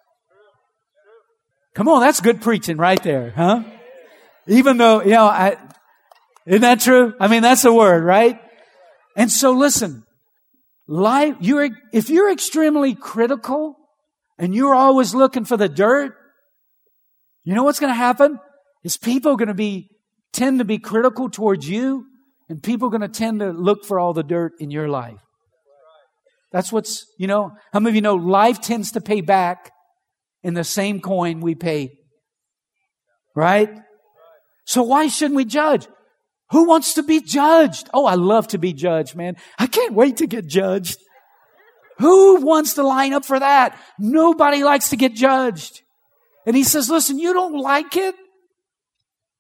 Come 1.75 1.89
on, 1.89 2.01
that's 2.01 2.21
good 2.21 2.41
preaching 2.41 2.79
right 2.79 3.03
there, 3.03 3.31
huh? 3.31 3.63
Even 4.47 4.77
though, 4.79 5.03
you 5.03 5.11
know, 5.11 5.27
I, 5.27 5.57
isn't 6.47 6.63
that 6.63 6.81
true? 6.81 7.15
I 7.21 7.29
mean, 7.29 7.43
that's 7.43 7.65
a 7.65 7.73
word, 7.73 8.03
right? 8.03 8.41
And 9.15 9.31
so 9.31 9.53
listen, 9.53 10.06
life, 10.87 11.37
you're, 11.41 11.71
if 11.93 12.11
you're 12.11 12.31
extremely 12.31 12.95
critical 12.95 13.77
and 14.39 14.55
you're 14.55 14.75
always 14.75 15.15
looking 15.15 15.45
for 15.45 15.57
the 15.57 15.69
dirt, 15.69 16.15
you 17.45 17.55
know 17.55 17.63
what's 17.63 17.81
going 17.81 17.93
to 17.93 17.97
happen? 17.97 18.39
Is 18.85 18.97
people 18.97 19.37
going 19.37 19.49
to 19.49 19.55
be, 19.55 19.89
tend 20.33 20.59
to 20.59 20.65
be 20.65 20.79
critical 20.79 21.31
towards 21.31 21.69
you 21.69 22.07
and 22.49 22.63
people 22.63 22.91
going 22.91 23.01
to 23.01 23.09
tend 23.09 23.41
to 23.41 23.51
look 23.51 23.85
for 23.85 23.99
all 23.99 24.13
the 24.13 24.23
dirt 24.23 24.53
in 24.61 24.71
your 24.71 24.89
life. 24.89 25.19
That's 26.53 26.73
what's, 26.73 27.07
you 27.19 27.27
know, 27.27 27.53
how 27.73 27.81
many 27.81 27.91
of 27.91 27.95
you 27.97 28.01
know 28.03 28.15
life 28.15 28.61
tends 28.61 28.93
to 28.93 29.01
pay 29.01 29.21
back 29.21 29.73
in 30.43 30.55
the 30.55 30.65
same 30.65 31.01
coin 31.01 31.41
we 31.41 31.55
pay? 31.55 31.91
Right? 33.35 33.71
So 34.65 34.83
why 34.83 35.09
shouldn't 35.09 35.37
we 35.37 35.45
judge? 35.45 35.87
Who 36.51 36.67
wants 36.69 36.95
to 36.95 37.03
be 37.03 37.21
judged? 37.21 37.89
Oh, 37.93 38.07
I 38.07 38.15
love 38.15 38.49
to 38.49 38.59
be 38.59 38.73
judged, 38.73 39.17
man. 39.17 39.37
I 39.59 39.67
can't 39.67 39.95
wait 39.95 40.19
to 40.19 40.27
get 40.27 40.47
judged. 40.47 40.99
Who 41.99 42.37
wants 42.37 42.75
to 42.75 42.83
line 42.83 43.13
up 43.13 43.25
for 43.25 43.39
that? 43.39 43.79
Nobody 43.99 44.63
likes 44.63 44.91
to 44.91 44.97
get 44.97 45.15
judged. 45.15 45.83
And 46.47 46.55
he 46.55 46.63
says, 46.63 46.89
listen, 46.89 47.19
you 47.19 47.33
don't 47.33 47.59
like 47.59 47.97
it? 47.97 48.15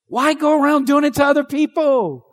Why 0.09 0.35
go 0.35 0.61
around 0.61 0.87
doing 0.87 1.05
it 1.05 1.15
to 1.15 1.25
other 1.25 1.45
people? 1.45 2.25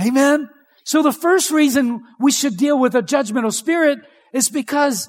Amen. 0.00 0.48
So 0.84 1.02
the 1.02 1.12
first 1.12 1.50
reason 1.50 2.02
we 2.18 2.32
should 2.32 2.56
deal 2.56 2.78
with 2.78 2.94
a 2.94 3.02
judgmental 3.02 3.52
spirit 3.52 4.00
is 4.32 4.48
because 4.48 5.08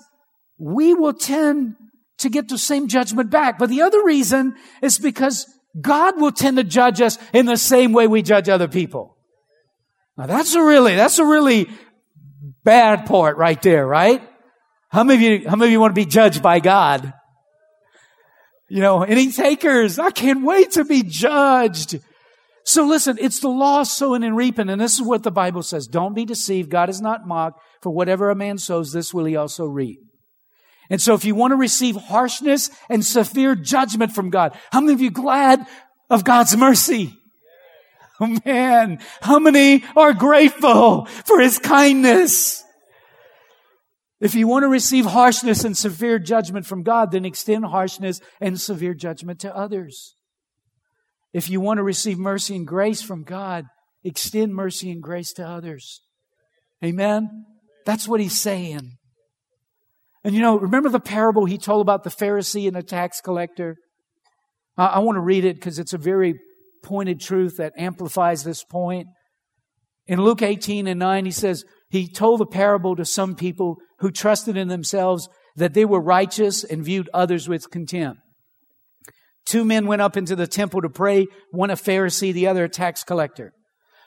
we 0.57 0.93
will 0.93 1.13
tend 1.13 1.75
to 2.19 2.29
get 2.29 2.47
the 2.47 2.57
same 2.57 2.87
judgment 2.87 3.31
back. 3.31 3.57
But 3.57 3.69
the 3.69 3.81
other 3.81 4.03
reason 4.03 4.55
is 4.81 4.99
because 4.99 5.47
God 5.79 6.19
will 6.19 6.31
tend 6.31 6.57
to 6.57 6.63
judge 6.63 7.01
us 7.01 7.17
in 7.33 7.45
the 7.45 7.57
same 7.57 7.93
way 7.93 8.07
we 8.07 8.21
judge 8.21 8.49
other 8.49 8.67
people. 8.67 9.17
Now 10.17 10.25
that's 10.25 10.53
a 10.55 10.63
really, 10.63 10.95
that's 10.95 11.19
a 11.19 11.25
really 11.25 11.69
bad 12.63 13.05
part 13.05 13.37
right 13.37 13.61
there, 13.61 13.85
right? 13.85 14.21
How 14.89 15.03
many 15.03 15.15
of 15.15 15.41
you, 15.43 15.49
how 15.49 15.55
many 15.55 15.69
of 15.69 15.71
you 15.71 15.79
want 15.79 15.91
to 15.95 16.01
be 16.01 16.05
judged 16.05 16.43
by 16.43 16.59
God? 16.59 17.13
You 18.69 18.81
know, 18.81 19.03
any 19.03 19.31
takers? 19.31 19.99
I 19.99 20.11
can't 20.11 20.43
wait 20.43 20.71
to 20.71 20.85
be 20.85 21.03
judged. 21.03 21.99
So 22.63 22.85
listen, 22.85 23.17
it's 23.19 23.39
the 23.39 23.49
law 23.49 23.83
sowing 23.83 24.23
and 24.23 24.35
reaping. 24.35 24.69
And 24.69 24.79
this 24.79 24.93
is 24.93 25.01
what 25.01 25.23
the 25.23 25.31
Bible 25.31 25.63
says. 25.63 25.87
Don't 25.87 26.13
be 26.13 26.25
deceived. 26.25 26.69
God 26.69 26.89
is 26.89 27.01
not 27.01 27.27
mocked. 27.27 27.61
For 27.81 27.89
whatever 27.89 28.29
a 28.29 28.35
man 28.35 28.57
sows, 28.57 28.93
this 28.93 29.13
will 29.13 29.25
he 29.25 29.35
also 29.35 29.65
reap. 29.65 29.99
And 30.91 31.01
so 31.01 31.13
if 31.13 31.23
you 31.23 31.35
want 31.35 31.51
to 31.51 31.55
receive 31.55 31.95
harshness 31.95 32.69
and 32.89 33.03
severe 33.03 33.55
judgment 33.55 34.11
from 34.11 34.29
God, 34.29 34.55
how 34.73 34.81
many 34.81 34.91
of 34.91 34.99
you 34.99 35.09
glad 35.09 35.65
of 36.09 36.25
God's 36.25 36.55
mercy? 36.57 37.17
Oh 38.19 38.37
man, 38.45 38.99
how 39.21 39.39
many 39.39 39.85
are 39.95 40.13
grateful 40.13 41.05
for 41.05 41.39
his 41.39 41.59
kindness? 41.59 42.63
If 44.19 44.35
you 44.35 44.47
want 44.47 44.63
to 44.63 44.67
receive 44.67 45.05
harshness 45.05 45.63
and 45.63 45.77
severe 45.77 46.19
judgment 46.19 46.65
from 46.65 46.83
God, 46.83 47.11
then 47.11 47.23
extend 47.23 47.65
harshness 47.65 48.19
and 48.41 48.59
severe 48.59 48.93
judgment 48.93 49.39
to 49.39 49.55
others. 49.55 50.15
If 51.33 51.49
you 51.49 51.61
want 51.61 51.77
to 51.77 51.83
receive 51.83 52.19
mercy 52.19 52.55
and 52.57 52.67
grace 52.67 53.01
from 53.01 53.23
God, 53.23 53.65
extend 54.03 54.53
mercy 54.53 54.91
and 54.91 55.01
grace 55.01 55.31
to 55.33 55.47
others. 55.47 56.01
Amen? 56.83 57.45
That's 57.85 58.09
what 58.09 58.19
he's 58.19 58.37
saying. 58.37 58.97
And 60.23 60.35
you 60.35 60.41
know, 60.41 60.59
remember 60.59 60.89
the 60.89 60.99
parable 60.99 61.45
he 61.45 61.57
told 61.57 61.81
about 61.81 62.03
the 62.03 62.09
Pharisee 62.09 62.67
and 62.67 62.75
the 62.75 62.83
tax 62.83 63.21
collector? 63.21 63.75
I, 64.77 64.85
I 64.85 64.99
want 64.99 65.15
to 65.15 65.21
read 65.21 65.45
it 65.45 65.55
because 65.55 65.79
it's 65.79 65.93
a 65.93 65.97
very 65.97 66.35
pointed 66.83 67.19
truth 67.19 67.57
that 67.57 67.73
amplifies 67.77 68.43
this 68.43 68.63
point. 68.63 69.07
In 70.07 70.21
Luke 70.21 70.41
18 70.41 70.87
and 70.87 70.99
9, 70.99 71.25
he 71.25 71.31
says, 71.31 71.63
he 71.89 72.07
told 72.07 72.39
the 72.39 72.45
parable 72.45 72.95
to 72.95 73.05
some 73.05 73.35
people 73.35 73.77
who 73.99 74.11
trusted 74.11 74.57
in 74.57 74.67
themselves 74.67 75.29
that 75.55 75.73
they 75.73 75.85
were 75.85 76.01
righteous 76.01 76.63
and 76.63 76.83
viewed 76.83 77.09
others 77.13 77.47
with 77.47 77.69
contempt. 77.69 78.19
Two 79.45 79.65
men 79.65 79.85
went 79.85 80.01
up 80.01 80.17
into 80.17 80.35
the 80.35 80.47
temple 80.47 80.81
to 80.81 80.89
pray, 80.89 81.27
one 81.51 81.69
a 81.69 81.75
Pharisee, 81.75 82.33
the 82.33 82.47
other 82.47 82.65
a 82.65 82.69
tax 82.69 83.03
collector. 83.03 83.53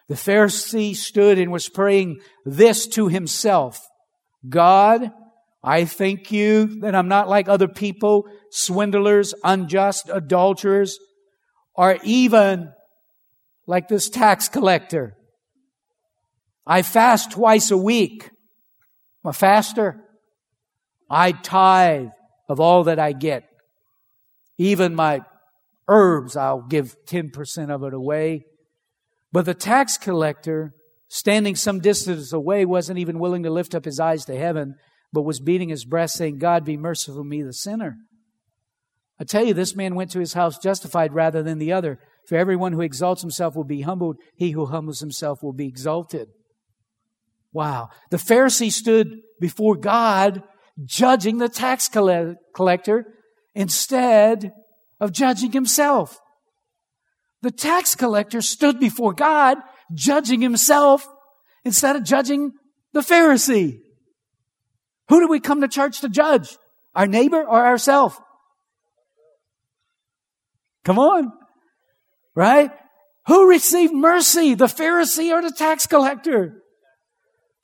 The 0.09 0.15
Pharisee 0.15 0.95
stood 0.95 1.39
and 1.39 1.51
was 1.51 1.69
praying 1.69 2.21
this 2.45 2.87
to 2.89 3.09
himself. 3.09 3.81
God, 4.49 5.11
I 5.67 5.87
thank 5.87 6.31
you 6.31 6.81
that 6.81 6.95
I'm 6.95 7.09
not 7.09 7.27
like 7.27 7.49
other 7.49 7.69
people, 7.69 8.27
swindlers, 8.51 9.33
unjust, 9.43 10.11
adulterers, 10.13 10.99
or 11.75 11.99
even 12.05 12.71
like 13.67 13.89
this 13.89 14.11
tax 14.11 14.51
collector. 14.51 15.17
I 16.67 16.83
fast 16.83 17.33
twice 17.33 17.71
a 17.71 17.79
week. 17.79 18.31
I'm 19.25 19.31
a 19.31 19.33
faster. 19.33 20.03
I 21.09 21.33
tithe 21.33 22.11
of 22.47 22.61
all 22.61 22.85
that 22.85 22.99
I 22.99 23.13
get. 23.13 23.45
Even 24.59 24.95
my 24.95 25.23
herbs, 25.89 26.37
I'll 26.37 26.61
give 26.61 26.95
10% 27.07 27.71
of 27.71 27.83
it 27.85 27.95
away. 27.95 28.45
But 29.33 29.47
the 29.47 29.55
tax 29.55 29.97
collector, 29.97 30.75
standing 31.09 31.57
some 31.57 31.81
distance 31.81 32.35
away, 32.35 32.67
wasn't 32.67 32.99
even 32.99 33.19
willing 33.19 33.45
to 33.45 33.51
lift 33.51 33.75
up 33.75 33.87
his 33.87 33.99
eyes 33.99 34.27
to 34.27 34.37
heaven, 34.37 34.75
but 35.15 35.23
was 35.23 35.41
beating 35.41 35.69
his 35.69 35.85
breast, 35.85 36.17
saying, 36.17 36.39
God 36.39 36.65
be 36.65 36.77
merciful 36.77 37.23
to 37.23 37.25
me, 37.25 37.43
the 37.43 37.53
sinner. 37.53 37.97
I 39.19 39.25
tell 39.25 39.45
you, 39.45 39.55
this 39.55 39.77
man 39.77 39.95
went 39.95 40.11
to 40.11 40.19
his 40.19 40.33
house 40.33 40.59
justified 40.59 41.15
rather 41.15 41.43
than 41.43 41.59
the 41.59 41.73
other. 41.73 42.01
For 42.27 42.37
everyone 42.37 42.73
who 42.73 42.81
exalts 42.81 43.23
himself 43.23 43.55
will 43.55 43.65
be 43.65 43.83
humbled, 43.83 44.17
he 44.35 44.51
who 44.51 44.67
humbles 44.67 44.99
himself 44.99 45.41
will 45.41 45.53
be 45.53 45.69
exalted. 45.69 46.29
Wow. 47.53 47.91
The 48.11 48.17
Pharisee 48.17 48.73
stood 48.73 49.21
before 49.41 49.77
God 49.77 50.43
judging 50.85 51.39
the 51.39 51.49
tax 51.49 51.89
collector 51.89 53.07
instead 53.55 54.53
of 54.99 55.13
judging 55.13 55.53
himself. 55.53 56.19
The 57.43 57.53
tax 57.53 57.95
collector 57.95 58.41
stood 58.41 58.81
before 58.81 59.13
God 59.13 59.59
judging 59.93 60.41
himself 60.41 61.07
instead 61.65 61.95
of 61.95 62.03
judging 62.03 62.53
the 62.93 63.01
Pharisee. 63.01 63.79
Who 65.09 65.21
do 65.21 65.29
we 65.29 65.41
come 65.41 65.61
to 65.61 65.69
church 65.69 66.01
to 66.01 66.09
judge? 66.09 66.57
Our 66.95 67.07
neighbor 67.07 67.43
or 67.43 67.67
ourselves? 67.67 68.17
Come 70.85 70.99
on. 70.99 71.33
Right? 72.35 72.71
Who 73.27 73.49
received 73.49 73.95
mercy? 73.95 74.55
The 74.55 74.67
Pharisee 74.67 75.33
or 75.33 75.43
the 75.43 75.53
tax 75.53 75.87
collector? 75.87 76.63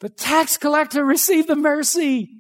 The 0.01 0.09
tax 0.09 0.57
collector 0.57 1.05
received 1.05 1.49
the 1.49 1.57
mercy. 1.57 2.31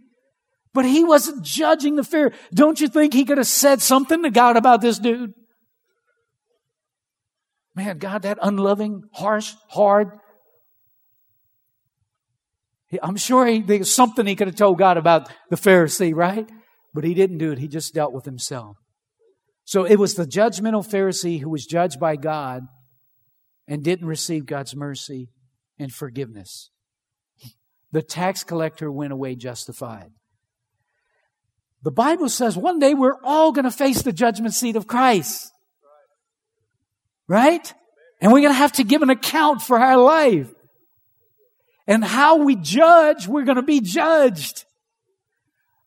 But 0.72 0.84
he 0.84 1.04
wasn't 1.04 1.44
judging 1.44 1.96
the 1.96 2.02
Pharisee. 2.02 2.34
Don't 2.54 2.80
you 2.80 2.88
think 2.88 3.12
he 3.12 3.24
could 3.24 3.38
have 3.38 3.46
said 3.46 3.82
something 3.82 4.22
to 4.22 4.30
God 4.30 4.56
about 4.56 4.80
this 4.80 4.98
dude? 4.98 5.32
Man, 7.74 7.98
God, 7.98 8.22
that 8.22 8.38
unloving, 8.42 9.02
harsh, 9.12 9.54
hard. 9.68 10.08
I'm 13.02 13.16
sure 13.16 13.46
he, 13.46 13.60
there's 13.60 13.92
something 13.92 14.26
he 14.26 14.34
could 14.34 14.48
have 14.48 14.56
told 14.56 14.78
God 14.78 14.96
about 14.96 15.30
the 15.48 15.56
Pharisee, 15.56 16.14
right? 16.14 16.48
But 16.92 17.04
he 17.04 17.14
didn't 17.14 17.38
do 17.38 17.52
it. 17.52 17.58
He 17.58 17.68
just 17.68 17.94
dealt 17.94 18.12
with 18.12 18.24
himself. 18.24 18.76
So 19.64 19.84
it 19.84 19.96
was 19.96 20.14
the 20.14 20.26
judgmental 20.26 20.86
Pharisee 20.86 21.40
who 21.40 21.50
was 21.50 21.64
judged 21.64 22.00
by 22.00 22.16
God 22.16 22.62
and 23.68 23.84
didn't 23.84 24.08
receive 24.08 24.46
God's 24.46 24.74
mercy 24.74 25.28
and 25.78 25.92
forgiveness. 25.92 26.70
The 27.92 28.02
tax 28.02 28.42
collector 28.42 28.90
went 28.90 29.12
away 29.12 29.36
justified. 29.36 30.10
The 31.82 31.92
Bible 31.92 32.28
says 32.28 32.56
one 32.56 32.78
day 32.78 32.94
we're 32.94 33.22
all 33.24 33.52
going 33.52 33.64
to 33.64 33.70
face 33.70 34.02
the 34.02 34.12
judgment 34.12 34.54
seat 34.54 34.76
of 34.76 34.86
Christ. 34.86 35.50
Right? 37.28 37.72
And 38.20 38.32
we're 38.32 38.40
going 38.40 38.52
to 38.52 38.58
have 38.58 38.72
to 38.72 38.84
give 38.84 39.02
an 39.02 39.10
account 39.10 39.62
for 39.62 39.78
our 39.78 39.96
life. 39.96 40.50
And 41.90 42.04
how 42.04 42.36
we 42.36 42.54
judge, 42.54 43.26
we're 43.26 43.42
going 43.42 43.56
to 43.56 43.62
be 43.62 43.80
judged. 43.80 44.64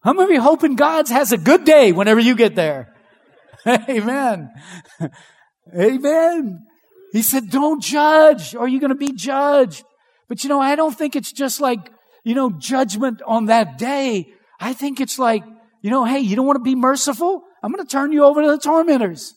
How 0.04 0.12
many 0.12 0.26
of 0.26 0.32
you 0.32 0.42
hoping 0.42 0.76
God's 0.76 1.10
has 1.10 1.32
a 1.32 1.38
good 1.38 1.64
day 1.64 1.94
whenever 1.94 2.20
you 2.20 2.36
get 2.36 2.56
there? 2.56 2.94
Amen. 3.66 4.52
Amen. 5.80 6.66
He 7.14 7.22
said, 7.22 7.50
don't 7.50 7.82
judge 7.82 8.54
or 8.54 8.68
you're 8.68 8.82
going 8.82 8.90
to 8.90 8.96
be 8.96 9.14
judged. 9.14 9.86
But 10.28 10.44
you 10.44 10.50
know, 10.50 10.60
I 10.60 10.76
don't 10.76 10.94
think 10.94 11.16
it's 11.16 11.32
just 11.32 11.62
like, 11.62 11.90
you 12.26 12.36
know, 12.36 12.52
judgment 12.52 13.22
on 13.26 13.46
that 13.46 13.78
day. 13.78 14.28
I 14.60 14.74
think 14.74 15.00
it's 15.00 15.18
like, 15.18 15.46
you 15.82 15.90
know, 15.90 16.04
hey, 16.04 16.20
you 16.20 16.36
don't 16.36 16.46
want 16.46 16.58
to 16.58 16.64
be 16.64 16.76
merciful? 16.76 17.44
I'm 17.64 17.72
going 17.72 17.86
to 17.86 17.90
turn 17.90 18.12
you 18.12 18.26
over 18.26 18.42
to 18.42 18.52
the 18.52 18.58
tormentors. 18.58 19.36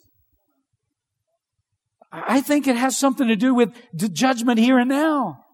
I 2.11 2.40
think 2.40 2.66
it 2.66 2.75
has 2.75 2.96
something 2.96 3.28
to 3.28 3.37
do 3.37 3.54
with 3.54 3.73
the 3.92 4.08
judgment 4.08 4.58
here 4.58 4.80
and 4.80 4.88
now. 4.88 5.45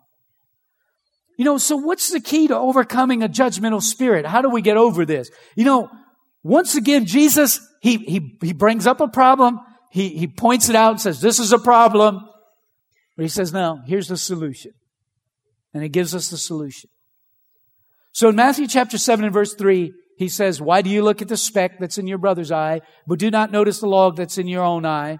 You 1.36 1.44
know, 1.44 1.58
so 1.58 1.76
what's 1.76 2.10
the 2.10 2.20
key 2.20 2.48
to 2.48 2.56
overcoming 2.56 3.22
a 3.22 3.28
judgmental 3.28 3.82
spirit? 3.82 4.26
How 4.26 4.42
do 4.42 4.50
we 4.50 4.62
get 4.62 4.76
over 4.76 5.04
this? 5.04 5.30
You 5.56 5.64
know, 5.64 5.90
once 6.42 6.74
again, 6.74 7.06
Jesus, 7.06 7.60
he, 7.80 7.98
he, 7.98 8.36
he 8.42 8.52
brings 8.52 8.86
up 8.86 9.00
a 9.00 9.08
problem. 9.08 9.60
He, 9.90 10.10
he 10.10 10.26
points 10.26 10.68
it 10.68 10.76
out 10.76 10.92
and 10.92 11.00
says, 11.00 11.20
this 11.20 11.38
is 11.38 11.52
a 11.52 11.58
problem. 11.58 12.20
But 13.16 13.22
he 13.22 13.28
says, 13.28 13.52
no, 13.52 13.80
here's 13.86 14.08
the 14.08 14.16
solution. 14.16 14.72
And 15.74 15.82
he 15.82 15.88
gives 15.88 16.14
us 16.14 16.28
the 16.28 16.38
solution. 16.38 16.90
So 18.12 18.28
in 18.28 18.36
Matthew 18.36 18.66
chapter 18.66 18.98
7 18.98 19.24
and 19.24 19.32
verse 19.32 19.54
3, 19.54 19.92
he 20.18 20.28
says, 20.28 20.60
why 20.60 20.82
do 20.82 20.90
you 20.90 21.02
look 21.02 21.22
at 21.22 21.28
the 21.28 21.36
speck 21.36 21.78
that's 21.78 21.98
in 21.98 22.06
your 22.06 22.18
brother's 22.18 22.52
eye, 22.52 22.82
but 23.06 23.18
do 23.18 23.30
not 23.30 23.50
notice 23.50 23.80
the 23.80 23.88
log 23.88 24.16
that's 24.16 24.38
in 24.38 24.46
your 24.46 24.62
own 24.62 24.84
eye? 24.84 25.18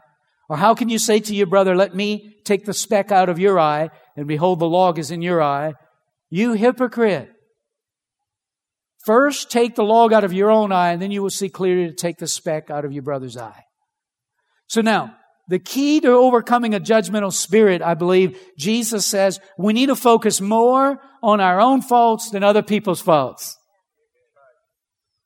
Or 0.49 0.57
how 0.57 0.75
can 0.75 0.89
you 0.89 0.99
say 0.99 1.19
to 1.21 1.35
your 1.35 1.47
brother, 1.47 1.75
let 1.75 1.95
me 1.95 2.37
take 2.45 2.67
the 2.67 2.75
speck 2.75 3.11
out 3.11 3.29
of 3.29 3.39
your 3.39 3.59
eye, 3.59 3.91
and 4.17 4.27
behold, 4.27 4.59
the 4.59 4.69
log 4.69 4.99
is 4.99 5.11
in 5.11 5.23
your 5.23 5.43
eye? 5.43 5.73
You 6.35 6.55
hypocrite. 6.55 7.29
First, 9.05 9.51
take 9.51 9.75
the 9.75 9.85
log 9.85 10.15
out 10.15 10.25
of 10.25 10.33
your 10.33 10.51
own 10.51 10.73
eye, 10.73 10.93
and 10.93 11.03
then 11.03 11.11
you 11.11 11.21
will 11.23 11.29
see 11.29 11.51
clearly 11.51 11.89
to 11.89 11.95
take 11.95 12.17
the 12.17 12.27
speck 12.27 12.71
out 12.71 12.87
of 12.87 12.93
your 12.93 13.03
brother's 13.03 13.37
eye. 13.37 13.65
So 14.67 14.81
now, 14.81 15.15
the 15.49 15.59
key 15.59 16.01
to 16.01 16.09
overcoming 16.09 16.75
a 16.75 16.81
judgmental 16.81 17.35
spirit, 17.35 17.83
I 17.83 17.93
believe, 17.93 18.41
Jesus 18.57 19.05
says 19.05 19.41
we 19.59 19.75
need 19.75 19.89
to 19.89 19.95
focus 19.95 20.41
more 20.41 21.03
on 21.23 21.43
our 21.43 21.61
own 21.61 21.83
faults 21.83 22.31
than 22.31 22.43
other 22.43 22.63
people's 22.63 23.03
faults. 23.03 23.59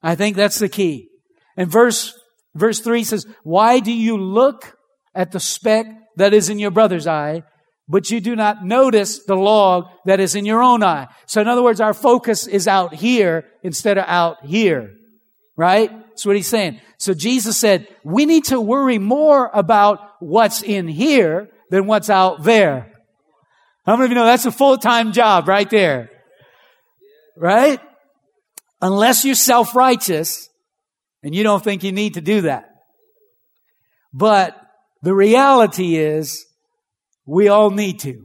I 0.03 0.17
think 0.17 0.35
that's 0.35 0.59
the 0.59 0.69
key. 0.69 1.09
And 1.57 1.71
verse, 1.71 2.19
verse 2.57 2.81
three 2.81 3.05
says, 3.05 3.27
why 3.45 3.79
do 3.79 3.93
you 3.93 4.19
look 4.19 4.77
at 5.15 5.31
the 5.31 5.39
speck 5.39 5.87
that 6.17 6.35
is 6.35 6.51
in 6.51 6.59
your 6.59 6.73
brother's 6.73 7.07
eye, 7.07 7.45
but 7.89 8.11
you 8.11 8.21
do 8.21 8.35
not 8.35 8.65
notice 8.65 9.25
the 9.25 9.37
log 9.37 9.87
that 10.07 10.21
is 10.21 10.35
in 10.35 10.45
your 10.45 10.63
own 10.63 10.83
eye. 10.83 11.09
So 11.27 11.41
in 11.41 11.49
other 11.49 11.63
words, 11.63 11.81
our 11.81 11.95
focus 11.95 12.47
is 12.47 12.67
out 12.67 12.95
here 12.95 13.45
instead 13.63 13.99
of 13.99 14.05
out 14.07 14.45
here. 14.45 14.95
Right? 15.57 15.91
That's 16.09 16.27
what 16.27 16.37
he's 16.37 16.49
saying. 16.49 16.81
So 16.99 17.15
Jesus 17.15 17.57
said, 17.57 17.89
we 18.05 18.27
need 18.27 18.45
to 18.47 18.61
worry 18.61 18.99
more 18.99 19.51
about 19.53 20.01
what's 20.21 20.63
in 20.63 20.89
here 20.89 21.49
than 21.71 21.87
what's 21.87 22.11
out 22.11 22.43
there. 22.43 22.93
How 23.85 23.97
many 23.97 24.07
of 24.07 24.11
you 24.11 24.17
know 24.17 24.25
that's 24.25 24.47
a 24.47 24.53
full-time 24.53 25.13
job 25.13 25.47
right 25.47 25.69
there? 25.71 26.11
Right? 27.37 27.81
Unless 28.83 29.25
you're 29.25 29.35
self-righteous 29.35 30.49
and 31.23 31.35
you 31.35 31.43
don't 31.43 31.63
think 31.63 31.85
you 31.85 31.93
need 31.93 32.15
to 32.15 32.21
do 32.21 32.43
that. 32.43 32.69
But 34.13 34.61
the 35.03 35.15
reality 35.15 35.97
is 35.97 36.47
we 37.27 37.49
all 37.49 37.71
need 37.71 38.01
to. 38.01 38.25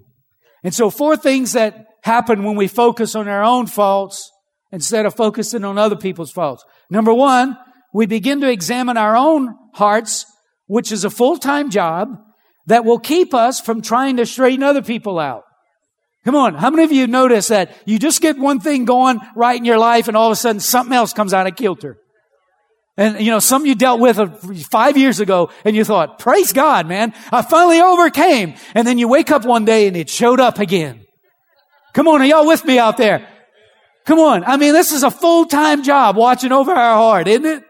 And 0.63 0.73
so 0.73 0.89
four 0.89 1.17
things 1.17 1.53
that 1.53 1.85
happen 2.03 2.43
when 2.43 2.55
we 2.55 2.67
focus 2.67 3.15
on 3.15 3.27
our 3.27 3.43
own 3.43 3.67
faults 3.67 4.31
instead 4.71 5.05
of 5.05 5.15
focusing 5.15 5.63
on 5.63 5.77
other 5.77 5.95
people's 5.95 6.31
faults. 6.31 6.63
Number 6.89 7.13
one, 7.13 7.57
we 7.93 8.05
begin 8.05 8.41
to 8.41 8.49
examine 8.49 8.97
our 8.97 9.17
own 9.17 9.55
hearts, 9.73 10.25
which 10.67 10.91
is 10.91 11.03
a 11.03 11.09
full-time 11.09 11.69
job 11.69 12.09
that 12.67 12.85
will 12.85 12.99
keep 12.99 13.33
us 13.33 13.59
from 13.59 13.81
trying 13.81 14.17
to 14.17 14.25
straighten 14.25 14.63
other 14.63 14.81
people 14.81 15.19
out. 15.19 15.43
Come 16.23 16.35
on. 16.35 16.53
How 16.53 16.69
many 16.69 16.83
of 16.83 16.91
you 16.91 17.07
notice 17.07 17.47
that 17.47 17.75
you 17.85 17.97
just 17.97 18.21
get 18.21 18.37
one 18.37 18.59
thing 18.59 18.85
going 18.85 19.19
right 19.35 19.57
in 19.57 19.65
your 19.65 19.79
life 19.79 20.07
and 20.07 20.15
all 20.15 20.27
of 20.27 20.33
a 20.33 20.35
sudden 20.35 20.59
something 20.59 20.93
else 20.93 21.13
comes 21.13 21.33
out 21.33 21.47
of 21.47 21.55
kilter? 21.55 21.97
And, 22.97 23.21
you 23.21 23.31
know, 23.31 23.39
some 23.39 23.65
you 23.65 23.73
dealt 23.73 23.99
with 23.99 24.17
five 24.69 24.97
years 24.97 25.19
ago 25.19 25.49
and 25.63 25.75
you 25.75 25.83
thought, 25.83 26.19
praise 26.19 26.51
God, 26.51 26.87
man, 26.87 27.13
I 27.31 27.41
finally 27.41 27.79
overcame. 27.79 28.55
And 28.75 28.85
then 28.85 28.97
you 28.97 29.07
wake 29.07 29.31
up 29.31 29.45
one 29.45 29.65
day 29.65 29.87
and 29.87 29.95
it 29.95 30.09
showed 30.09 30.39
up 30.39 30.59
again. 30.59 31.05
Come 31.93 32.07
on, 32.07 32.21
are 32.21 32.25
y'all 32.25 32.45
with 32.45 32.65
me 32.65 32.79
out 32.79 32.97
there? 32.97 33.27
Come 34.05 34.19
on. 34.19 34.43
I 34.43 34.57
mean, 34.57 34.73
this 34.73 34.91
is 34.91 35.03
a 35.03 35.11
full-time 35.11 35.83
job 35.83 36.15
watching 36.15 36.51
over 36.51 36.71
our 36.71 36.95
heart, 36.95 37.27
isn't 37.27 37.45
it? 37.45 37.63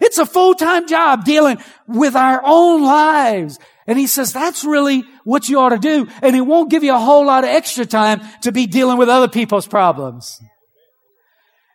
It's 0.00 0.18
a 0.18 0.26
full-time 0.26 0.86
job 0.86 1.24
dealing 1.24 1.58
with 1.86 2.16
our 2.16 2.40
own 2.44 2.82
lives. 2.82 3.58
And 3.86 3.98
he 3.98 4.06
says, 4.06 4.32
that's 4.32 4.64
really 4.64 5.04
what 5.24 5.48
you 5.48 5.58
ought 5.58 5.70
to 5.70 5.78
do. 5.78 6.06
And 6.22 6.36
it 6.36 6.42
won't 6.42 6.70
give 6.70 6.84
you 6.84 6.94
a 6.94 6.98
whole 6.98 7.26
lot 7.26 7.44
of 7.44 7.50
extra 7.50 7.84
time 7.84 8.20
to 8.42 8.52
be 8.52 8.66
dealing 8.66 8.98
with 8.98 9.08
other 9.08 9.28
people's 9.28 9.66
problems. 9.66 10.40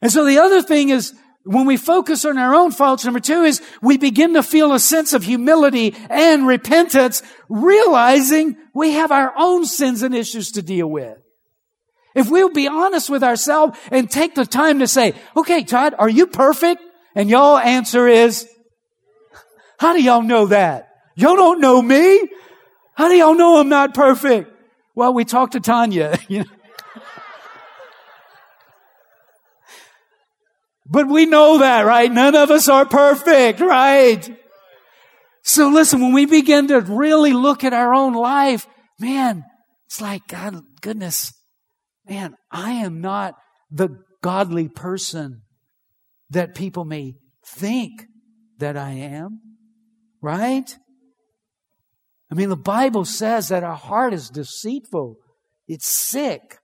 And 0.02 0.12
so 0.12 0.26
the 0.26 0.40
other 0.40 0.62
thing 0.62 0.90
is, 0.90 1.14
when 1.46 1.68
we 1.68 1.78
focus 1.78 2.26
on 2.26 2.38
our 2.40 2.56
own 2.56 2.72
faults, 2.72 3.06
number 3.06 3.20
two 3.20 3.44
is 3.44 3.62
we 3.82 3.98
begin 3.98 4.34
to 4.34 4.42
feel 4.42 4.74
a 4.74 4.80
sense 4.80 5.14
of 5.14 5.24
humility 5.24 5.96
and 6.10 6.48
repentance, 6.48 7.22
realizing 7.50 8.58
we 8.74 8.92
have 8.94 9.12
our 9.12 9.32
own 9.38 9.66
sins 9.66 10.02
and 10.02 10.16
issues 10.16 10.52
to 10.54 10.64
deal 10.64 10.88
with. 10.88 11.18
If 12.16 12.32
we'll 12.32 12.50
be 12.50 12.68
honest 12.68 13.10
with 13.10 13.24
ourselves 13.24 13.78
and 13.92 14.10
take 14.10 14.34
the 14.34 14.46
time 14.46 14.80
to 14.80 14.88
say, 14.88 15.14
okay, 15.38 15.64
Todd, 15.64 15.94
are 16.00 16.10
you 16.10 16.26
perfect? 16.26 16.82
And 17.14 17.30
y'all 17.30 17.60
answer 17.60 18.08
is, 18.08 18.50
how 19.78 19.94
do 19.94 20.02
y'all 20.02 20.24
know 20.24 20.48
that? 20.48 20.90
Y'all 21.16 21.36
don't 21.36 21.62
know 21.62 21.82
me? 21.82 22.28
How 22.96 23.08
do 23.08 23.16
y'all 23.16 23.36
know 23.36 23.60
I'm 23.60 23.70
not 23.70 23.94
perfect? 23.94 24.52
Well, 24.96 25.14
we 25.14 25.26
talked 25.26 25.54
to 25.54 25.60
Tanya. 25.60 26.18
You 26.28 26.40
know, 26.40 26.46
But 30.86 31.08
we 31.08 31.26
know 31.26 31.60
that, 31.60 31.86
right? 31.86 32.12
None 32.12 32.36
of 32.36 32.52
us 32.52 32.70
are 32.70 32.86
perfect, 32.86 33.60
right? 33.60 34.38
So 35.44 35.70
listen, 35.70 36.02
when 36.02 36.14
we 36.14 36.26
begin 36.26 36.68
to 36.68 36.80
really 36.82 37.34
look 37.34 37.64
at 37.64 37.74
our 37.74 37.94
own 37.94 38.14
life, 38.14 38.68
man, 39.00 39.44
it's 39.88 40.02
like, 40.02 40.28
God, 40.28 40.62
goodness, 40.82 41.34
man, 42.08 42.36
I 42.52 42.74
am 42.74 43.02
not 43.02 43.36
the 43.72 43.90
godly 44.22 44.68
person 44.68 45.42
that 46.30 46.56
people 46.56 46.86
may 46.86 47.16
think 47.46 48.06
that 48.60 48.78
I 48.78 48.92
am, 48.92 49.42
right? 50.22 50.76
I 52.32 52.36
mean, 52.36 52.50
the 52.50 52.56
Bible 52.56 53.06
says 53.06 53.50
that 53.50 53.64
our 53.64 53.76
heart 53.76 54.14
is 54.14 54.30
deceitful. 54.30 55.18
It's 55.68 55.88
sick. 55.88 56.58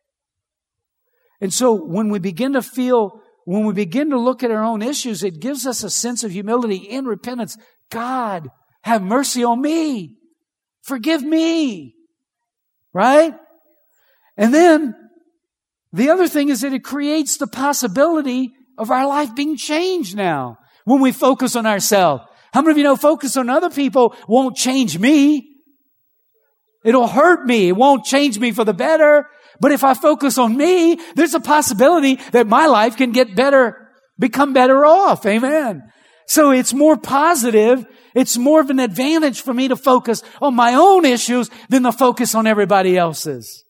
And 1.39 1.53
so 1.53 1.73
when 1.73 2.09
we 2.09 2.19
begin 2.19 2.53
to 2.53 2.61
feel 2.61 3.20
when 3.45 3.65
we 3.65 3.73
begin 3.73 4.11
to 4.11 4.19
look 4.19 4.43
at 4.43 4.51
our 4.51 4.63
own 4.63 4.81
issues, 4.81 5.23
it 5.23 5.39
gives 5.39 5.65
us 5.65 5.83
a 5.83 5.89
sense 5.89 6.23
of 6.23 6.31
humility 6.31 6.89
and 6.91 7.07
repentance. 7.07 7.57
God, 7.89 8.49
have 8.83 9.01
mercy 9.01 9.43
on 9.43 9.61
me. 9.61 10.17
Forgive 10.81 11.23
me. 11.23 11.95
Right? 12.93 13.33
And 14.37 14.53
then 14.53 14.95
the 15.93 16.09
other 16.09 16.27
thing 16.27 16.49
is 16.49 16.61
that 16.61 16.73
it 16.73 16.83
creates 16.83 17.37
the 17.37 17.47
possibility 17.47 18.53
of 18.77 18.91
our 18.91 19.07
life 19.07 19.35
being 19.35 19.57
changed 19.57 20.15
now 20.15 20.57
when 20.85 21.01
we 21.01 21.11
focus 21.11 21.55
on 21.55 21.65
ourselves. 21.65 22.23
How 22.53 22.61
many 22.61 22.71
of 22.71 22.77
you 22.77 22.83
know 22.83 22.95
focus 22.95 23.37
on 23.37 23.49
other 23.49 23.69
people 23.69 24.15
won't 24.27 24.55
change 24.55 24.97
me? 24.97 25.47
It'll 26.83 27.07
hurt 27.07 27.45
me. 27.45 27.69
It 27.69 27.75
won't 27.75 28.05
change 28.05 28.39
me 28.39 28.51
for 28.51 28.65
the 28.65 28.73
better. 28.73 29.27
But 29.61 29.71
if 29.71 29.83
I 29.83 29.93
focus 29.93 30.39
on 30.39 30.57
me, 30.57 30.95
there's 31.13 31.35
a 31.35 31.39
possibility 31.39 32.15
that 32.31 32.47
my 32.47 32.65
life 32.65 32.97
can 32.97 33.11
get 33.11 33.35
better, 33.35 33.89
become 34.17 34.53
better 34.53 34.83
off. 34.83 35.23
Amen. 35.27 35.83
So 36.25 36.49
it's 36.49 36.73
more 36.73 36.97
positive. 36.97 37.85
It's 38.15 38.37
more 38.37 38.59
of 38.59 38.71
an 38.71 38.79
advantage 38.79 39.41
for 39.41 39.53
me 39.53 39.67
to 39.67 39.75
focus 39.75 40.23
on 40.41 40.55
my 40.55 40.73
own 40.73 41.05
issues 41.05 41.51
than 41.69 41.83
to 41.83 41.91
focus 41.91 42.33
on 42.33 42.47
everybody 42.47 42.97
else's. 42.97 43.63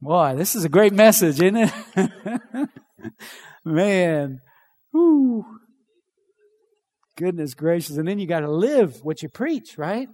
Boy, 0.00 0.34
this 0.36 0.54
is 0.54 0.64
a 0.64 0.70
great 0.70 0.94
message, 0.94 1.40
isn't 1.40 1.56
it? 1.56 1.70
Man. 3.64 4.40
Whew. 4.92 5.44
Goodness 7.18 7.52
gracious. 7.52 7.98
And 7.98 8.08
then 8.08 8.18
you 8.18 8.26
got 8.26 8.40
to 8.40 8.50
live 8.50 9.00
what 9.02 9.22
you 9.22 9.28
preach, 9.28 9.76
right? 9.76 10.08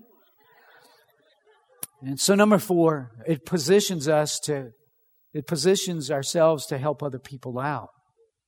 And 2.02 2.18
so 2.18 2.34
number 2.34 2.58
four, 2.58 3.12
it 3.26 3.46
positions 3.46 4.08
us 4.08 4.38
to, 4.44 4.70
it 5.32 5.46
positions 5.46 6.10
ourselves 6.10 6.66
to 6.66 6.78
help 6.78 7.02
other 7.02 7.18
people 7.18 7.58
out 7.58 7.88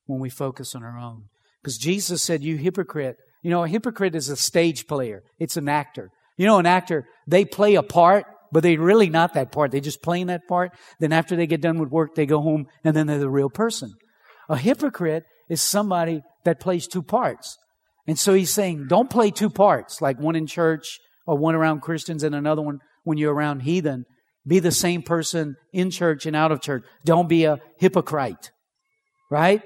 when 0.05 0.19
we 0.19 0.29
focus 0.29 0.75
on 0.75 0.83
our 0.83 0.97
own. 0.97 1.23
Because 1.61 1.77
Jesus 1.77 2.21
said, 2.21 2.43
you 2.43 2.57
hypocrite. 2.57 3.15
You 3.41 3.51
know, 3.51 3.63
a 3.63 3.67
hypocrite 3.67 4.15
is 4.15 4.29
a 4.29 4.35
stage 4.35 4.87
player. 4.87 5.23
It's 5.39 5.57
an 5.57 5.69
actor. 5.69 6.09
You 6.37 6.45
know, 6.45 6.59
an 6.59 6.65
actor, 6.65 7.05
they 7.27 7.45
play 7.45 7.75
a 7.75 7.83
part, 7.83 8.25
but 8.51 8.61
they're 8.61 8.79
really 8.79 9.09
not 9.09 9.33
that 9.33 9.51
part. 9.51 9.71
They 9.71 9.79
just 9.79 10.01
playing 10.01 10.27
that 10.27 10.47
part. 10.47 10.71
Then 10.99 11.13
after 11.13 11.35
they 11.35 11.47
get 11.47 11.61
done 11.61 11.79
with 11.79 11.89
work, 11.89 12.15
they 12.15 12.25
go 12.25 12.41
home 12.41 12.65
and 12.83 12.95
then 12.95 13.07
they're 13.07 13.19
the 13.19 13.29
real 13.29 13.49
person. 13.49 13.93
A 14.49 14.57
hypocrite 14.57 15.23
is 15.49 15.61
somebody 15.61 16.21
that 16.43 16.59
plays 16.59 16.87
two 16.87 17.01
parts. 17.01 17.57
And 18.07 18.19
so 18.19 18.33
he's 18.33 18.53
saying, 18.53 18.87
don't 18.87 19.09
play 19.09 19.31
two 19.31 19.49
parts, 19.49 20.01
like 20.01 20.19
one 20.19 20.35
in 20.35 20.45
church 20.45 20.99
or 21.25 21.37
one 21.37 21.55
around 21.55 21.81
Christians 21.81 22.23
and 22.23 22.35
another 22.35 22.61
one 22.61 22.79
when 23.05 23.17
you're 23.17 23.33
around 23.33 23.61
heathen. 23.61 24.03
Be 24.45 24.59
the 24.59 24.71
same 24.71 25.01
person 25.01 25.55
in 25.71 25.89
church 25.89 26.25
and 26.25 26.35
out 26.35 26.51
of 26.51 26.61
church. 26.61 26.83
Don't 27.05 27.29
be 27.29 27.45
a 27.45 27.59
hypocrite. 27.79 28.51
Right? 29.31 29.63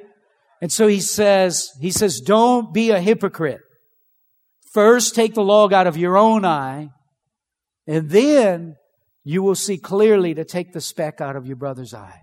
And 0.62 0.72
so 0.72 0.88
he 0.88 1.00
says, 1.00 1.70
he 1.82 1.92
says, 1.92 2.22
don't 2.22 2.74
be 2.74 2.92
a 2.92 3.00
hypocrite. 3.00 3.62
First 4.74 5.16
take 5.16 5.34
the 5.34 5.44
log 5.44 5.74
out 5.74 5.88
of 5.88 5.98
your 5.98 6.16
own 6.16 6.46
eye, 6.46 6.90
and 7.88 8.10
then 8.10 8.76
you 9.24 9.42
will 9.42 9.56
see 9.56 9.78
clearly 9.78 10.36
to 10.36 10.46
take 10.46 10.74
the 10.74 10.82
speck 10.82 11.22
out 11.22 11.36
of 11.36 11.48
your 11.48 11.56
brother's 11.56 11.94
eye. 11.94 12.22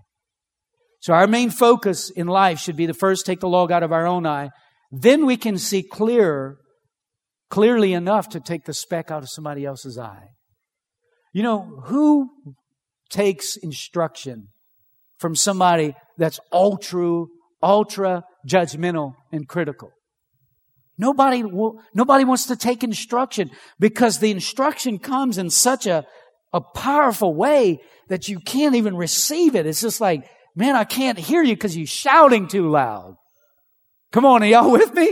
So 1.01 1.13
our 1.13 1.27
main 1.27 1.49
focus 1.49 2.09
in 2.09 2.27
life 2.27 2.59
should 2.59 2.77
be 2.77 2.87
to 2.87 2.93
first 2.93 3.25
take 3.25 3.39
the 3.39 3.49
log 3.49 3.71
out 3.71 3.83
of 3.83 3.91
our 3.91 4.07
own 4.07 4.25
eye, 4.25 4.49
then 4.91 5.25
we 5.25 5.35
can 5.37 5.57
see 5.57 5.83
clearer, 5.83 6.57
clearly 7.49 7.93
enough 7.93 8.29
to 8.29 8.39
take 8.39 8.65
the 8.65 8.73
speck 8.73 9.11
out 9.11 9.23
of 9.23 9.29
somebody 9.29 9.65
else's 9.65 9.97
eye. 9.97 10.29
You 11.37 11.43
know, 11.43 11.81
who 11.83 12.31
takes 13.11 13.57
instruction 13.57 14.47
from 15.19 15.35
somebody 15.35 15.93
that's 16.17 16.39
ultra, 16.51 17.25
ultra 17.61 18.23
judgmental 18.49 19.13
and 19.31 19.47
critical? 19.47 19.91
Nobody, 20.97 21.43
will, 21.43 21.79
nobody 21.93 22.23
wants 22.23 22.47
to 22.47 22.55
take 22.55 22.83
instruction 22.83 23.51
because 23.79 24.17
the 24.17 24.31
instruction 24.31 24.97
comes 24.97 25.37
in 25.37 25.51
such 25.51 25.85
a, 25.85 26.07
a 26.53 26.61
powerful 26.73 27.35
way 27.35 27.81
that 28.07 28.27
you 28.27 28.39
can't 28.39 28.73
even 28.73 28.97
receive 28.97 29.55
it. 29.55 29.67
It's 29.67 29.81
just 29.81 30.01
like, 30.01 30.27
man, 30.55 30.75
I 30.75 30.85
can't 30.85 31.19
hear 31.19 31.43
you 31.43 31.53
because 31.53 31.77
you're 31.77 31.85
shouting 31.85 32.47
too 32.47 32.67
loud. 32.67 33.15
Come 34.11 34.25
on, 34.25 34.41
are 34.41 34.47
y'all 34.47 34.71
with 34.71 34.91
me? 34.95 35.11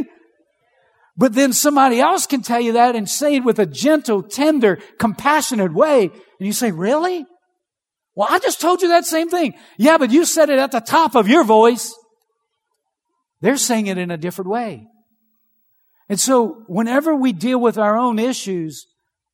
But 1.18 1.34
then 1.34 1.54
somebody 1.54 2.00
else 2.00 2.28
can 2.28 2.42
tell 2.42 2.60
you 2.60 2.74
that 2.74 2.96
and 2.96 3.10
say 3.10 3.36
it 3.36 3.44
with 3.46 3.60
a 3.60 3.66
gentle, 3.66 4.22
tender, 4.22 4.80
compassionate 5.00 5.74
way. 5.74 6.04
And 6.04 6.48
you 6.48 6.52
say, 6.52 6.72
really? 6.72 7.26
Well, 8.16 8.28
I 8.30 8.40
just 8.40 8.60
told 8.60 8.82
you 8.82 8.90
that 8.90 9.06
same 9.06 9.30
thing. 9.30 9.54
Yeah, 9.78 9.98
but 9.98 10.12
you 10.12 10.26
said 10.26 10.50
it 10.50 10.60
at 10.60 10.72
the 10.72 10.82
top 10.82 11.16
of 11.16 11.28
your 11.28 11.44
voice. 11.44 11.94
They're 13.42 13.58
saying 13.58 13.88
it 13.88 13.98
in 13.98 14.12
a 14.12 14.18
different 14.18 14.50
way. 14.50 14.88
And 16.10 16.20
so 16.20 16.64
whenever 16.68 17.16
we 17.16 17.34
deal 17.34 17.60
with 17.60 17.78
our 17.78 17.98
own 17.98 18.20
issues 18.20 18.86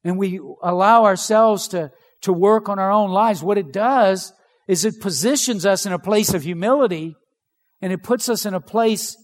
and 0.04 0.18
we 0.18 0.40
allow 0.64 1.06
ourselves 1.06 1.68
to, 1.70 1.92
to 2.22 2.34
work 2.34 2.70
on 2.70 2.80
our 2.80 2.92
own 2.92 3.12
lives, 3.12 3.44
what 3.44 3.58
it 3.58 3.74
does 3.74 4.34
is 4.68 4.86
it 4.86 5.02
positions 5.02 5.66
us 5.66 5.86
in 5.86 5.94
a 5.94 6.00
place 6.00 6.34
of 6.34 6.44
humility 6.44 7.16
and 7.82 7.92
it 7.92 8.04
puts 8.04 8.30
us 8.30 8.46
in 8.46 8.54
a 8.54 8.62
place 8.62 9.18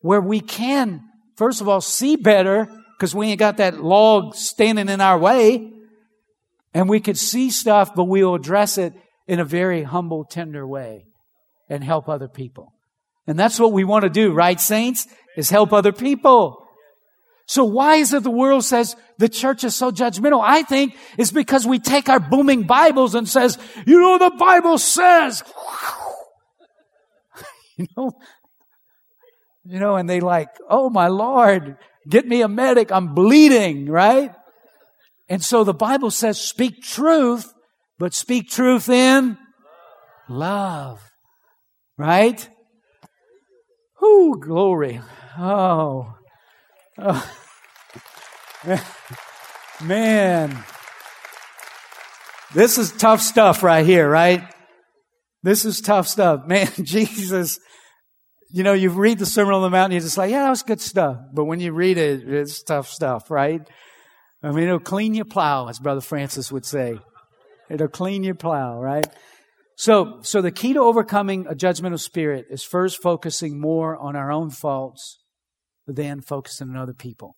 where 0.00 0.20
we 0.20 0.40
can, 0.40 1.02
first 1.40 1.62
of 1.62 1.68
all, 1.70 1.80
see 1.80 2.16
better 2.16 2.68
because 2.98 3.14
we 3.14 3.28
ain't 3.28 3.38
got 3.38 3.56
that 3.56 3.82
log 3.82 4.34
standing 4.34 4.90
in 4.90 5.00
our 5.00 5.18
way 5.18 5.72
and 6.74 6.86
we 6.86 7.00
could 7.00 7.16
see 7.16 7.48
stuff, 7.48 7.94
but 7.94 8.04
we'll 8.04 8.34
address 8.34 8.76
it 8.76 8.92
in 9.26 9.40
a 9.40 9.44
very 9.44 9.82
humble, 9.82 10.26
tender 10.26 10.66
way 10.66 11.06
and 11.70 11.82
help 11.82 12.10
other 12.10 12.28
people. 12.28 12.74
And 13.26 13.38
that's 13.38 13.58
what 13.58 13.72
we 13.72 13.84
want 13.84 14.02
to 14.02 14.10
do, 14.10 14.34
right, 14.34 14.60
saints? 14.60 15.06
Is 15.34 15.48
help 15.48 15.72
other 15.72 15.92
people. 15.92 16.62
So 17.46 17.64
why 17.64 17.96
is 17.96 18.12
it 18.12 18.22
the 18.22 18.30
world 18.30 18.62
says 18.62 18.94
the 19.16 19.30
church 19.30 19.64
is 19.64 19.74
so 19.74 19.90
judgmental? 19.90 20.42
I 20.44 20.62
think 20.62 20.94
it's 21.16 21.32
because 21.32 21.66
we 21.66 21.78
take 21.78 22.10
our 22.10 22.20
booming 22.20 22.64
Bibles 22.64 23.14
and 23.14 23.26
says, 23.26 23.56
you 23.86 23.98
know, 23.98 24.18
the 24.18 24.36
Bible 24.36 24.76
says, 24.76 25.42
you 27.78 27.86
know, 27.96 28.12
you 29.64 29.78
know, 29.78 29.96
and 29.96 30.08
they 30.08 30.20
like, 30.20 30.48
oh 30.68 30.90
my 30.90 31.08
Lord, 31.08 31.76
get 32.08 32.26
me 32.26 32.42
a 32.42 32.48
medic. 32.48 32.90
I'm 32.90 33.14
bleeding, 33.14 33.86
right? 33.86 34.32
And 35.28 35.44
so 35.44 35.64
the 35.64 35.74
Bible 35.74 36.10
says, 36.10 36.40
speak 36.40 36.82
truth, 36.82 37.52
but 37.98 38.14
speak 38.14 38.48
truth 38.48 38.88
in 38.88 39.38
love, 40.28 41.00
right? 41.96 42.48
Whoo, 44.00 44.40
glory. 44.40 45.00
Oh. 45.38 46.14
oh. 46.98 47.30
Man, 49.82 50.64
this 52.54 52.76
is 52.76 52.92
tough 52.92 53.20
stuff 53.20 53.62
right 53.62 53.86
here, 53.86 54.08
right? 54.08 54.44
This 55.42 55.64
is 55.64 55.80
tough 55.80 56.06
stuff. 56.08 56.46
Man, 56.46 56.68
Jesus, 56.82 57.58
you 58.52 58.64
know, 58.64 58.72
you 58.72 58.90
read 58.90 59.18
the 59.18 59.26
Sermon 59.26 59.54
on 59.54 59.62
the 59.62 59.70
Mount 59.70 59.86
and 59.86 59.92
you're 59.94 60.00
just 60.00 60.18
like, 60.18 60.30
yeah, 60.30 60.42
that 60.42 60.50
was 60.50 60.62
good 60.62 60.80
stuff. 60.80 61.18
But 61.32 61.44
when 61.44 61.60
you 61.60 61.72
read 61.72 61.98
it, 61.98 62.28
it's 62.28 62.62
tough 62.62 62.88
stuff, 62.88 63.30
right? 63.30 63.60
I 64.42 64.50
mean, 64.50 64.64
it'll 64.64 64.80
clean 64.80 65.14
your 65.14 65.24
plow, 65.26 65.68
as 65.68 65.78
Brother 65.78 66.00
Francis 66.00 66.50
would 66.50 66.64
say. 66.64 66.98
It'll 67.68 67.88
clean 67.88 68.24
your 68.24 68.34
plow, 68.34 68.80
right? 68.80 69.06
So, 69.76 70.18
so 70.22 70.42
the 70.42 70.50
key 70.50 70.72
to 70.72 70.80
overcoming 70.80 71.46
a 71.46 71.54
judgmental 71.54 72.00
spirit 72.00 72.46
is 72.50 72.62
first 72.62 73.00
focusing 73.00 73.60
more 73.60 73.96
on 73.96 74.16
our 74.16 74.32
own 74.32 74.50
faults 74.50 75.18
than 75.86 76.20
focusing 76.20 76.70
on 76.70 76.76
other 76.76 76.92
people. 76.94 77.36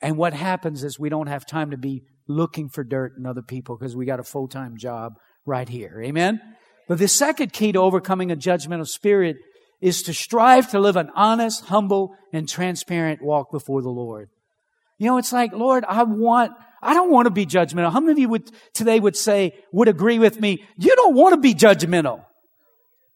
And 0.00 0.16
what 0.16 0.34
happens 0.34 0.84
is 0.84 0.98
we 0.98 1.08
don't 1.08 1.28
have 1.28 1.46
time 1.46 1.70
to 1.70 1.78
be 1.78 2.02
looking 2.28 2.68
for 2.68 2.84
dirt 2.84 3.14
in 3.18 3.24
other 3.24 3.42
people 3.42 3.76
because 3.76 3.96
we 3.96 4.04
got 4.04 4.20
a 4.20 4.24
full 4.24 4.48
time 4.48 4.76
job 4.76 5.14
right 5.46 5.68
here. 5.68 6.02
Amen? 6.04 6.40
But 6.88 6.98
the 6.98 7.08
second 7.08 7.52
key 7.52 7.72
to 7.72 7.78
overcoming 7.78 8.30
a 8.30 8.36
judgmental 8.36 8.86
spirit 8.86 9.36
is 9.80 10.02
to 10.04 10.14
strive 10.14 10.70
to 10.70 10.80
live 10.80 10.96
an 10.96 11.10
honest, 11.14 11.66
humble, 11.66 12.16
and 12.32 12.48
transparent 12.48 13.22
walk 13.22 13.50
before 13.50 13.82
the 13.82 13.90
Lord. 13.90 14.28
You 14.98 15.08
know, 15.08 15.18
it's 15.18 15.32
like, 15.32 15.52
Lord, 15.52 15.84
I 15.86 16.02
want, 16.04 16.52
I 16.82 16.94
don't 16.94 17.10
want 17.10 17.26
to 17.26 17.30
be 17.30 17.44
judgmental. 17.44 17.92
How 17.92 18.00
many 18.00 18.12
of 18.12 18.18
you 18.18 18.28
would 18.30 18.50
today 18.72 18.98
would 18.98 19.16
say, 19.16 19.54
would 19.72 19.88
agree 19.88 20.18
with 20.18 20.40
me? 20.40 20.64
You 20.78 20.96
don't 20.96 21.14
want 21.14 21.34
to 21.34 21.40
be 21.40 21.54
judgmental. 21.54 22.24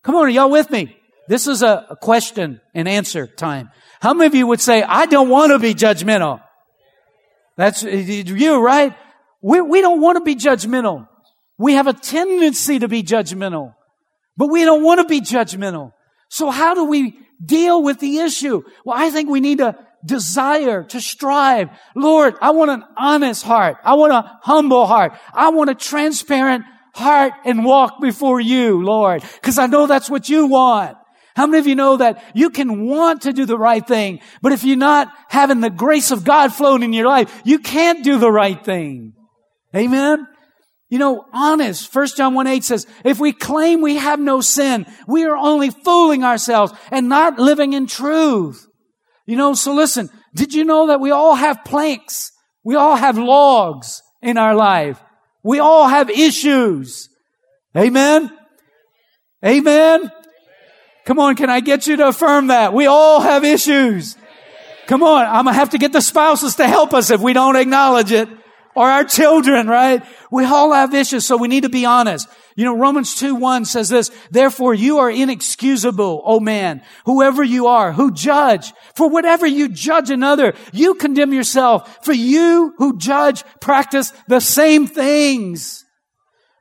Come 0.02 0.14
on, 0.14 0.26
are 0.26 0.28
y'all 0.28 0.50
with 0.50 0.70
me? 0.70 0.96
This 1.28 1.46
is 1.46 1.62
a, 1.62 1.96
question 2.00 2.60
and 2.74 2.88
answer 2.88 3.26
time. 3.26 3.70
How 4.00 4.14
many 4.14 4.26
of 4.26 4.34
you 4.34 4.46
would 4.46 4.60
say, 4.60 4.82
I 4.82 5.06
don't 5.06 5.28
want 5.28 5.52
to 5.52 5.58
be 5.58 5.74
judgmental? 5.74 6.42
That's 7.56 7.82
you, 7.82 8.60
right? 8.60 8.96
We, 9.42 9.60
we 9.60 9.80
don't 9.80 10.00
want 10.00 10.16
to 10.16 10.24
be 10.24 10.34
judgmental. 10.34 11.08
We 11.56 11.74
have 11.74 11.86
a 11.86 11.92
tendency 11.92 12.78
to 12.78 12.88
be 12.88 13.02
judgmental, 13.02 13.74
but 14.36 14.48
we 14.48 14.64
don't 14.64 14.82
want 14.82 15.00
to 15.00 15.04
be 15.06 15.20
judgmental. 15.20 15.92
So 16.30 16.50
how 16.50 16.74
do 16.74 16.84
we 16.84 17.18
deal 17.44 17.82
with 17.82 17.98
the 17.98 18.18
issue? 18.18 18.62
Well, 18.84 18.96
I 18.96 19.10
think 19.10 19.28
we 19.28 19.40
need 19.40 19.60
a 19.60 19.76
desire 20.04 20.84
to 20.84 21.00
strive. 21.00 21.68
Lord, 21.94 22.34
I 22.40 22.52
want 22.52 22.70
an 22.70 22.84
honest 22.96 23.42
heart. 23.44 23.76
I 23.84 23.94
want 23.94 24.12
a 24.12 24.38
humble 24.42 24.86
heart. 24.86 25.12
I 25.34 25.50
want 25.50 25.70
a 25.70 25.74
transparent 25.74 26.64
heart 26.94 27.32
and 27.44 27.64
walk 27.64 28.00
before 28.00 28.40
you, 28.40 28.82
Lord, 28.82 29.22
because 29.34 29.58
I 29.58 29.66
know 29.66 29.86
that's 29.86 30.08
what 30.08 30.28
you 30.28 30.46
want. 30.46 30.96
How 31.36 31.46
many 31.46 31.58
of 31.58 31.66
you 31.66 31.74
know 31.74 31.96
that 31.96 32.22
you 32.34 32.50
can 32.50 32.86
want 32.86 33.22
to 33.22 33.32
do 33.32 33.46
the 33.46 33.58
right 33.58 33.86
thing, 33.86 34.20
but 34.42 34.52
if 34.52 34.64
you're 34.64 34.76
not 34.76 35.12
having 35.28 35.60
the 35.60 35.70
grace 35.70 36.10
of 36.10 36.24
God 36.24 36.52
flowing 36.52 36.82
in 36.82 36.92
your 36.92 37.06
life, 37.06 37.42
you 37.44 37.58
can't 37.58 38.04
do 38.04 38.18
the 38.18 38.30
right 38.30 38.62
thing. 38.64 39.14
Amen? 39.74 40.26
You 40.90 40.98
know, 40.98 41.24
honest. 41.32 41.94
1 41.94 42.08
John 42.16 42.34
1 42.34 42.46
8 42.46 42.64
says, 42.64 42.86
if 43.04 43.20
we 43.20 43.32
claim 43.32 43.80
we 43.80 43.96
have 43.96 44.18
no 44.18 44.40
sin, 44.40 44.86
we 45.06 45.24
are 45.24 45.36
only 45.36 45.70
fooling 45.70 46.24
ourselves 46.24 46.72
and 46.90 47.08
not 47.08 47.38
living 47.38 47.72
in 47.72 47.86
truth. 47.86 48.66
You 49.24 49.36
know, 49.36 49.54
so 49.54 49.72
listen, 49.72 50.10
did 50.34 50.52
you 50.52 50.64
know 50.64 50.88
that 50.88 51.00
we 51.00 51.12
all 51.12 51.36
have 51.36 51.64
planks? 51.64 52.32
We 52.64 52.74
all 52.74 52.96
have 52.96 53.16
logs 53.16 54.02
in 54.20 54.36
our 54.36 54.54
life. 54.54 55.00
We 55.44 55.60
all 55.60 55.86
have 55.86 56.10
issues. 56.10 57.08
Amen? 57.76 58.36
Amen? 59.44 60.10
Come 61.06 61.20
on, 61.20 61.36
can 61.36 61.48
I 61.48 61.60
get 61.60 61.86
you 61.86 61.96
to 61.98 62.08
affirm 62.08 62.48
that? 62.48 62.74
We 62.74 62.86
all 62.86 63.20
have 63.20 63.44
issues. 63.44 64.16
Come 64.88 65.04
on, 65.04 65.24
I'm 65.24 65.44
gonna 65.44 65.52
have 65.52 65.70
to 65.70 65.78
get 65.78 65.92
the 65.92 66.02
spouses 66.02 66.56
to 66.56 66.66
help 66.66 66.92
us 66.92 67.12
if 67.12 67.20
we 67.20 67.32
don't 67.32 67.54
acknowledge 67.54 68.10
it. 68.10 68.28
Or 68.74 68.88
our 68.88 69.04
children, 69.04 69.66
right? 69.66 70.04
We 70.30 70.44
all 70.44 70.72
have 70.72 70.94
issues, 70.94 71.26
so 71.26 71.36
we 71.36 71.48
need 71.48 71.64
to 71.64 71.68
be 71.68 71.84
honest. 71.84 72.28
You 72.54 72.64
know, 72.64 72.76
Romans 72.76 73.14
2 73.16 73.34
1 73.34 73.64
says 73.64 73.88
this, 73.88 74.10
therefore 74.30 74.74
you 74.74 74.98
are 74.98 75.10
inexcusable, 75.10 76.22
O 76.24 76.40
man, 76.40 76.82
whoever 77.04 77.42
you 77.42 77.66
are, 77.66 77.92
who 77.92 78.12
judge. 78.12 78.72
For 78.94 79.08
whatever 79.08 79.46
you 79.46 79.68
judge 79.68 80.10
another, 80.10 80.54
you 80.72 80.94
condemn 80.94 81.32
yourself. 81.32 82.04
For 82.04 82.12
you 82.12 82.74
who 82.78 82.96
judge 82.96 83.44
practice 83.60 84.12
the 84.28 84.40
same 84.40 84.86
things. 84.86 85.79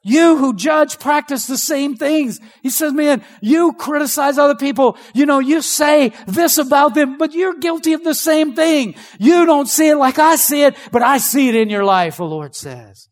You 0.02 0.38
who 0.38 0.56
judge 0.56 0.98
practice 0.98 1.46
the 1.46 1.58
same 1.58 1.96
things. 1.96 2.40
He 2.64 2.70
says, 2.70 2.94
man, 2.94 3.22
you 3.42 3.74
criticize 3.74 4.38
other 4.38 4.56
people. 4.56 4.98
You 5.14 5.26
know, 5.26 5.40
you 5.40 5.62
say 5.62 6.14
this 6.26 6.58
about 6.58 6.94
them, 6.94 7.18
but 7.18 7.34
you're 7.34 7.60
guilty 7.60 7.94
of 7.94 8.04
the 8.04 8.16
same 8.16 8.56
thing. 8.56 8.96
You 9.20 9.46
don't 9.46 9.68
see 9.68 9.90
it 9.90 9.98
like 9.98 10.18
I 10.18 10.38
see 10.38 10.64
it, 10.64 10.76
but 10.92 11.02
I 11.02 11.18
see 11.18 11.50
it 11.50 11.56
in 11.56 11.70
your 11.70 11.84
life, 11.84 12.18
the 12.18 12.24
Lord 12.24 12.56
says. 12.56 13.10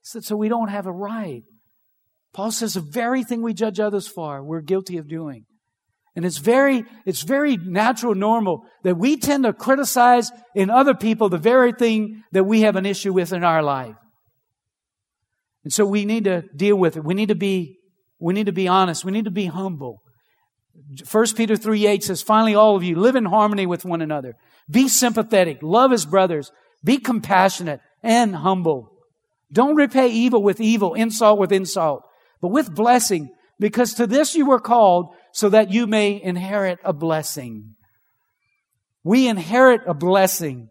He 0.00 0.04
said, 0.04 0.24
so 0.24 0.36
we 0.36 0.48
don't 0.48 0.68
have 0.68 0.86
a 0.86 0.92
right. 0.92 1.42
Paul 2.32 2.52
says 2.52 2.74
the 2.74 2.80
very 2.80 3.24
thing 3.24 3.42
we 3.42 3.52
judge 3.52 3.80
others 3.80 4.06
for, 4.06 4.44
we're 4.44 4.62
guilty 4.62 4.98
of 4.98 5.08
doing. 5.08 5.44
And 6.14 6.24
it's 6.24 6.38
very, 6.38 6.84
it's 7.04 7.22
very 7.22 7.56
natural, 7.56 8.14
normal 8.14 8.64
that 8.84 8.96
we 8.96 9.16
tend 9.16 9.44
to 9.44 9.52
criticize 9.52 10.30
in 10.54 10.70
other 10.70 10.94
people 10.94 11.28
the 11.28 11.38
very 11.38 11.72
thing 11.72 12.22
that 12.32 12.44
we 12.44 12.60
have 12.60 12.76
an 12.76 12.86
issue 12.86 13.12
with 13.12 13.32
in 13.32 13.44
our 13.44 13.62
life. 13.62 13.96
And 15.64 15.72
so 15.72 15.84
we 15.86 16.04
need 16.04 16.24
to 16.24 16.42
deal 16.54 16.76
with 16.76 16.96
it. 16.96 17.04
We 17.04 17.14
need 17.14 17.28
to 17.28 17.34
be, 17.34 17.78
we 18.18 18.34
need 18.34 18.46
to 18.46 18.52
be 18.52 18.68
honest. 18.68 19.04
We 19.04 19.12
need 19.12 19.26
to 19.26 19.30
be 19.30 19.46
humble. 19.46 20.02
1 21.10 21.26
Peter 21.36 21.56
3 21.56 21.86
8 21.86 22.04
says, 22.04 22.22
finally, 22.22 22.54
all 22.54 22.76
of 22.76 22.82
you 22.82 22.96
live 22.96 23.16
in 23.16 23.26
harmony 23.26 23.66
with 23.66 23.84
one 23.84 24.02
another. 24.02 24.34
Be 24.70 24.88
sympathetic. 24.88 25.58
Love 25.62 25.92
as 25.92 26.06
brothers. 26.06 26.50
Be 26.84 26.98
compassionate 26.98 27.80
and 28.02 28.34
humble. 28.34 28.90
Don't 29.52 29.76
repay 29.76 30.08
evil 30.08 30.42
with 30.42 30.60
evil, 30.60 30.94
insult 30.94 31.38
with 31.38 31.52
insult, 31.52 32.02
but 32.40 32.48
with 32.48 32.74
blessing, 32.74 33.30
because 33.60 33.94
to 33.94 34.06
this 34.06 34.34
you 34.34 34.46
were 34.46 34.58
called 34.58 35.14
so 35.32 35.50
that 35.50 35.70
you 35.70 35.86
may 35.86 36.20
inherit 36.20 36.78
a 36.84 36.92
blessing. 36.92 37.74
We 39.04 39.28
inherit 39.28 39.82
a 39.86 39.94
blessing 39.94 40.68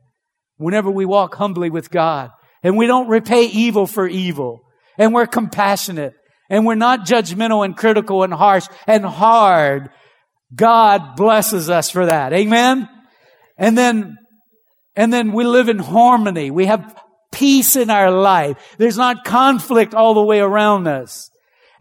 whenever 0.57 0.89
we 0.89 1.05
walk 1.05 1.35
humbly 1.35 1.69
with 1.69 1.91
God 1.91 2.31
and 2.63 2.75
we 2.75 2.87
don't 2.87 3.07
repay 3.07 3.45
evil 3.45 3.85
for 3.85 4.07
evil 4.07 4.61
and 4.97 5.13
we're 5.13 5.27
compassionate 5.27 6.13
and 6.49 6.65
we're 6.65 6.75
not 6.75 7.05
judgmental 7.05 7.63
and 7.63 7.75
critical 7.75 8.23
and 8.23 8.33
harsh 8.33 8.67
and 8.85 9.05
hard. 9.05 9.89
God 10.53 11.15
blesses 11.15 11.69
us 11.69 11.89
for 11.89 12.07
that. 12.07 12.33
Amen. 12.33 12.89
And 13.57 13.77
then, 13.77 14.17
and 14.95 15.13
then 15.13 15.31
we 15.31 15.45
live 15.45 15.69
in 15.69 15.79
harmony. 15.79 16.51
We 16.51 16.65
have 16.65 16.95
peace 17.31 17.75
in 17.75 17.89
our 17.89 18.11
life. 18.11 18.57
There's 18.77 18.97
not 18.97 19.23
conflict 19.23 19.93
all 19.93 20.13
the 20.13 20.23
way 20.23 20.39
around 20.39 20.87
us. 20.87 21.29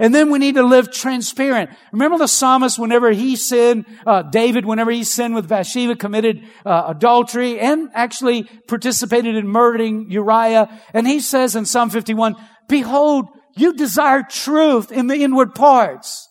And 0.00 0.14
then 0.14 0.30
we 0.30 0.38
need 0.38 0.54
to 0.54 0.62
live 0.62 0.90
transparent. 0.90 1.70
Remember 1.92 2.16
the 2.16 2.26
psalmist, 2.26 2.78
whenever 2.78 3.12
he 3.12 3.36
sinned, 3.36 3.84
uh, 4.06 4.22
David, 4.22 4.64
whenever 4.64 4.90
he 4.90 5.04
sinned 5.04 5.34
with 5.34 5.46
Bathsheba, 5.46 5.94
committed 5.94 6.42
uh, 6.64 6.84
adultery 6.88 7.60
and 7.60 7.90
actually 7.92 8.44
participated 8.66 9.36
in 9.36 9.46
murdering 9.46 10.10
Uriah. 10.10 10.70
And 10.94 11.06
he 11.06 11.20
says 11.20 11.54
in 11.54 11.66
Psalm 11.66 11.90
51, 11.90 12.34
Behold, 12.66 13.26
you 13.56 13.74
desire 13.74 14.22
truth 14.22 14.90
in 14.90 15.06
the 15.06 15.22
inward 15.22 15.54
parts. 15.54 16.29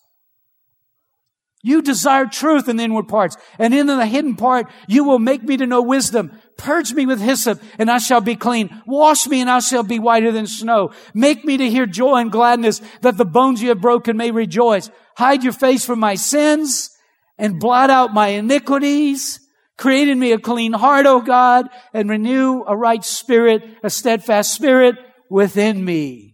You 1.62 1.82
desire 1.82 2.26
truth 2.26 2.70
in 2.70 2.78
the 2.78 2.84
inward 2.84 3.10
parts. 3.10 3.36
And 3.58 3.74
in 3.74 3.88
the 3.88 4.06
hidden 4.06 4.36
part, 4.36 4.68
you 4.88 5.04
will 5.04 5.20
make 5.20 5.44
me 5.44 5.58
to 5.58 5.68
know 5.68 5.82
wisdom. 5.82 6.32
Purge 6.58 6.94
me 6.94 7.06
with 7.06 7.20
hyssop 7.20 7.62
and 7.78 7.92
I 7.92 7.98
shall 7.98 8.22
be 8.22 8.36
clean. 8.36 8.82
Wash 8.86 9.28
me 9.28 9.42
and 9.42 9.50
I 9.50 9.60
shall 9.60 9.84
be 9.84 10.00
whiter 10.00 10.32
than 10.32 10.48
snow. 10.48 10.92
Make 11.14 11.44
me 11.44 11.58
to 11.58 11.70
hear 11.70 11.86
joy 11.86 12.18
and 12.18 12.32
gladness 12.32 12.82
that 13.02 13.18
the 13.18 13.26
bones 13.26 13.62
you 13.62 13.70
have 13.70 13.82
broken 13.82 14.16
may 14.16 14.32
rejoice. 14.32 14.90
Hide 15.18 15.44
your 15.44 15.54
face 15.54 15.86
from 15.86 16.00
my 16.00 16.16
sins 16.16 16.92
and 17.38 17.60
blot 17.60 17.90
out 17.90 18.14
my 18.14 18.28
iniquities. 18.30 19.42
Create 19.78 20.10
in 20.10 20.20
me 20.20 20.32
a 20.34 20.40
clean 20.40 20.74
heart, 20.74 21.06
O 21.06 21.22
God, 21.22 21.70
and 21.94 22.10
renew 22.10 22.64
a 22.68 22.76
right 22.76 23.04
spirit, 23.04 23.64
a 23.84 23.90
steadfast 23.90 24.54
spirit 24.54 24.96
within 25.30 25.84
me. 25.84 26.29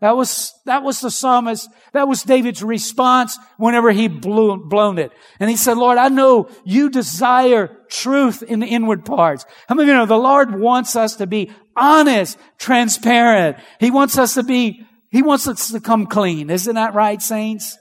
That 0.00 0.16
was, 0.16 0.54
that 0.64 0.84
was 0.84 1.00
the 1.00 1.10
psalmist, 1.10 1.68
that 1.92 2.06
was 2.06 2.22
David's 2.22 2.62
response 2.62 3.36
whenever 3.56 3.90
he 3.90 4.06
blew, 4.06 4.56
blown 4.56 4.96
it. 4.98 5.10
And 5.40 5.50
he 5.50 5.56
said, 5.56 5.76
Lord, 5.76 5.98
I 5.98 6.08
know 6.08 6.48
you 6.64 6.88
desire 6.88 7.76
truth 7.88 8.44
in 8.44 8.60
the 8.60 8.66
inward 8.66 9.04
parts. 9.04 9.44
How 9.68 9.74
many 9.74 9.88
of 9.88 9.88
you 9.88 9.94
know 9.94 10.06
the 10.06 10.16
Lord 10.16 10.58
wants 10.58 10.94
us 10.94 11.16
to 11.16 11.26
be 11.26 11.50
honest, 11.78 12.38
transparent. 12.58 13.56
He 13.80 13.90
wants 13.90 14.18
us 14.18 14.34
to 14.34 14.42
be, 14.42 14.84
he 15.10 15.22
wants 15.22 15.48
us 15.48 15.70
to 15.72 15.80
come 15.80 16.06
clean. 16.06 16.50
Isn't 16.50 16.74
that 16.74 16.94
right, 16.94 17.22
saints? 17.22 17.78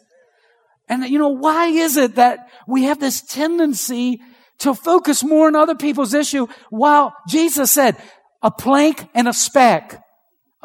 And 0.87 1.03
you 1.03 1.19
know, 1.19 1.29
why 1.29 1.67
is 1.67 1.97
it 1.97 2.15
that 2.15 2.49
we 2.67 2.83
have 2.83 2.99
this 2.99 3.21
tendency 3.21 4.21
to 4.59 4.73
focus 4.73 5.23
more 5.23 5.47
on 5.47 5.55
other 5.55 5.75
people's 5.75 6.13
issue 6.13 6.47
while 6.69 7.13
Jesus 7.27 7.71
said, 7.71 7.97
a 8.41 8.51
plank 8.51 9.07
and 9.13 9.27
a 9.27 9.33
speck 9.33 10.03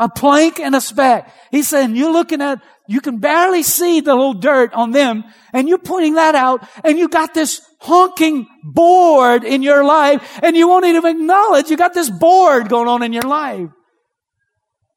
a 0.03 0.09
plank 0.09 0.59
and 0.59 0.75
a 0.75 0.81
speck. 0.81 1.33
He's 1.53 1.69
saying, 1.69 1.95
you're 1.95 2.13
looking 2.13 2.43
at, 2.43 2.61
you 2.89 3.01
can 3.01 3.19
barely 3.19 3.63
see 3.63 4.01
the 4.01 4.17
little 4.17 4.35
dirt 4.35 4.75
on 4.75 4.91
them, 4.91 5.23
and 5.53 5.69
you're 5.69 5.79
pointing 5.79 6.15
that 6.15 6.35
out, 6.35 6.67
and 6.83 6.99
you 6.99 7.09
got 7.09 7.35
this 7.35 7.63
honking 7.79 8.49
board 8.65 9.45
in 9.45 9.63
your 9.63 9.85
life, 9.85 10.41
and 10.43 10.57
you 10.57 10.67
won't 10.67 10.87
even 10.87 11.07
acknowledge 11.07 11.71
you 11.71 11.77
got 11.77 11.95
this 11.95 12.11
board 12.11 12.69
going 12.69 12.89
on 12.89 13.05
in 13.05 13.13
your 13.13 13.23
life. 13.23 13.69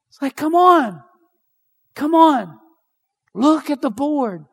It's 0.10 0.22
like, 0.24 0.36
come 0.36 0.56
on. 0.56 1.04
Come 1.94 2.16
on. 2.16 2.58
Look 3.36 3.70
at 3.70 3.82
the 3.84 3.92
board. 3.92 4.46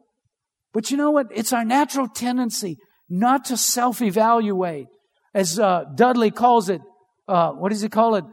But 0.74 0.90
you 0.90 0.98
know 0.98 1.12
what? 1.12 1.28
It's 1.30 1.54
our 1.54 1.64
natural 1.64 2.08
tendency 2.08 2.76
not 3.08 3.46
to 3.46 3.56
self-evaluate. 3.56 4.88
As 5.32 5.58
uh, 5.58 5.84
Dudley 5.94 6.30
calls 6.30 6.68
it, 6.68 6.82
uh, 7.26 7.52
what 7.52 7.70
does 7.70 7.80
he 7.80 7.88
call 7.88 8.16
it? 8.16 8.24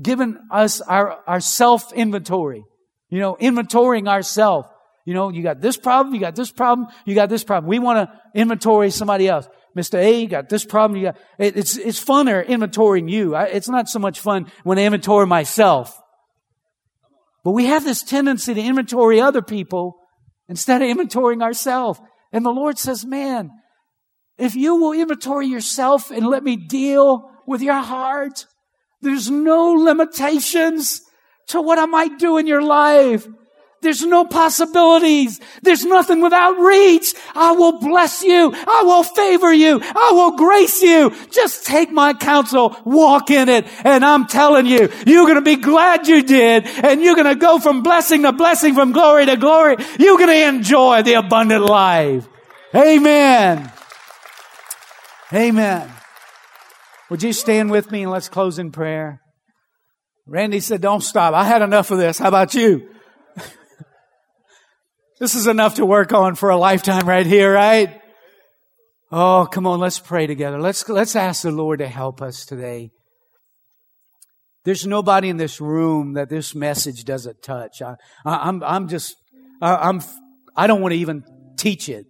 Given 0.00 0.38
us 0.50 0.80
our, 0.80 1.20
our 1.26 1.40
self 1.40 1.92
inventory. 1.92 2.64
You 3.08 3.18
know, 3.18 3.36
inventorying 3.36 4.08
ourself. 4.08 4.66
You 5.04 5.14
know, 5.14 5.30
you 5.30 5.42
got 5.42 5.60
this 5.60 5.76
problem, 5.76 6.14
you 6.14 6.20
got 6.20 6.36
this 6.36 6.52
problem, 6.52 6.88
you 7.04 7.14
got 7.14 7.28
this 7.28 7.42
problem. 7.42 7.68
We 7.68 7.78
want 7.78 8.08
to 8.08 8.20
inventory 8.38 8.90
somebody 8.90 9.28
else. 9.28 9.48
Mr. 9.76 9.98
A, 9.98 10.20
you 10.20 10.28
got 10.28 10.48
this 10.48 10.64
problem, 10.64 10.98
you 10.98 11.06
got, 11.06 11.16
it, 11.38 11.56
it's, 11.56 11.76
it's 11.76 12.04
funner 12.04 12.46
inventorying 12.46 13.10
you. 13.10 13.34
I, 13.34 13.44
it's 13.44 13.68
not 13.68 13.88
so 13.88 13.98
much 13.98 14.20
fun 14.20 14.50
when 14.62 14.78
I 14.78 14.82
inventory 14.82 15.26
myself. 15.26 15.96
But 17.44 17.52
we 17.52 17.66
have 17.66 17.84
this 17.84 18.02
tendency 18.02 18.52
to 18.52 18.60
inventory 18.60 19.20
other 19.20 19.42
people 19.42 19.96
instead 20.48 20.82
of 20.82 20.88
inventorying 20.88 21.42
ourselves. 21.42 22.00
And 22.32 22.44
the 22.44 22.50
Lord 22.50 22.78
says, 22.78 23.04
man, 23.04 23.50
if 24.36 24.54
you 24.56 24.76
will 24.76 24.92
inventory 24.92 25.46
yourself 25.46 26.10
and 26.10 26.26
let 26.26 26.42
me 26.42 26.56
deal 26.56 27.30
with 27.46 27.62
your 27.62 27.80
heart, 27.80 28.46
there's 29.02 29.30
no 29.30 29.72
limitations 29.72 31.02
to 31.48 31.60
what 31.60 31.78
I 31.78 31.86
might 31.86 32.18
do 32.18 32.38
in 32.38 32.46
your 32.46 32.62
life. 32.62 33.26
There's 33.82 34.04
no 34.04 34.26
possibilities. 34.26 35.40
There's 35.62 35.86
nothing 35.86 36.20
without 36.20 36.58
reach. 36.58 37.14
I 37.34 37.52
will 37.52 37.78
bless 37.80 38.22
you. 38.22 38.52
I 38.54 38.82
will 38.84 39.02
favor 39.02 39.52
you. 39.52 39.80
I 39.82 40.10
will 40.12 40.32
grace 40.36 40.82
you. 40.82 41.14
Just 41.30 41.64
take 41.64 41.90
my 41.90 42.12
counsel, 42.12 42.76
walk 42.84 43.30
in 43.30 43.48
it, 43.48 43.66
and 43.84 44.04
I'm 44.04 44.26
telling 44.26 44.66
you, 44.66 44.90
you're 45.06 45.26
gonna 45.26 45.40
be 45.40 45.56
glad 45.56 46.06
you 46.06 46.22
did, 46.22 46.66
and 46.66 47.00
you're 47.00 47.16
gonna 47.16 47.34
go 47.34 47.58
from 47.58 47.82
blessing 47.82 48.22
to 48.24 48.32
blessing, 48.32 48.74
from 48.74 48.92
glory 48.92 49.24
to 49.26 49.36
glory. 49.38 49.76
You're 49.98 50.18
gonna 50.18 50.32
enjoy 50.32 51.02
the 51.02 51.14
abundant 51.14 51.64
life. 51.64 52.28
Amen. 52.74 53.72
Amen. 55.32 55.99
Would 57.10 57.24
you 57.24 57.32
stand 57.32 57.72
with 57.72 57.90
me 57.90 58.02
and 58.02 58.10
let's 58.10 58.28
close 58.28 58.58
in 58.58 58.70
prayer? 58.70 59.20
Randy 60.26 60.60
said, 60.60 60.80
don't 60.80 61.02
stop. 61.02 61.34
I 61.34 61.42
had 61.42 61.60
enough 61.60 61.90
of 61.90 61.98
this. 61.98 62.18
How 62.18 62.28
about 62.28 62.54
you? 62.54 62.88
this 65.18 65.34
is 65.34 65.48
enough 65.48 65.74
to 65.74 65.84
work 65.84 66.12
on 66.12 66.36
for 66.36 66.50
a 66.50 66.56
lifetime 66.56 67.08
right 67.08 67.26
here, 67.26 67.52
right? 67.52 68.00
Oh, 69.10 69.48
come 69.50 69.66
on. 69.66 69.80
Let's 69.80 69.98
pray 69.98 70.28
together. 70.28 70.60
Let's, 70.60 70.88
let's 70.88 71.16
ask 71.16 71.42
the 71.42 71.50
Lord 71.50 71.80
to 71.80 71.88
help 71.88 72.22
us 72.22 72.46
today. 72.46 72.90
There's 74.64 74.86
nobody 74.86 75.30
in 75.30 75.36
this 75.36 75.60
room 75.60 76.12
that 76.12 76.28
this 76.28 76.54
message 76.54 77.04
doesn't 77.04 77.42
touch. 77.42 77.82
I, 77.82 77.90
am 77.90 77.96
I'm, 78.24 78.62
I'm 78.62 78.88
just, 78.88 79.16
I, 79.60 79.74
I'm, 79.74 80.00
I 80.54 80.68
don't 80.68 80.80
want 80.80 80.92
to 80.92 80.98
even 80.98 81.24
teach 81.56 81.88
it 81.88 82.06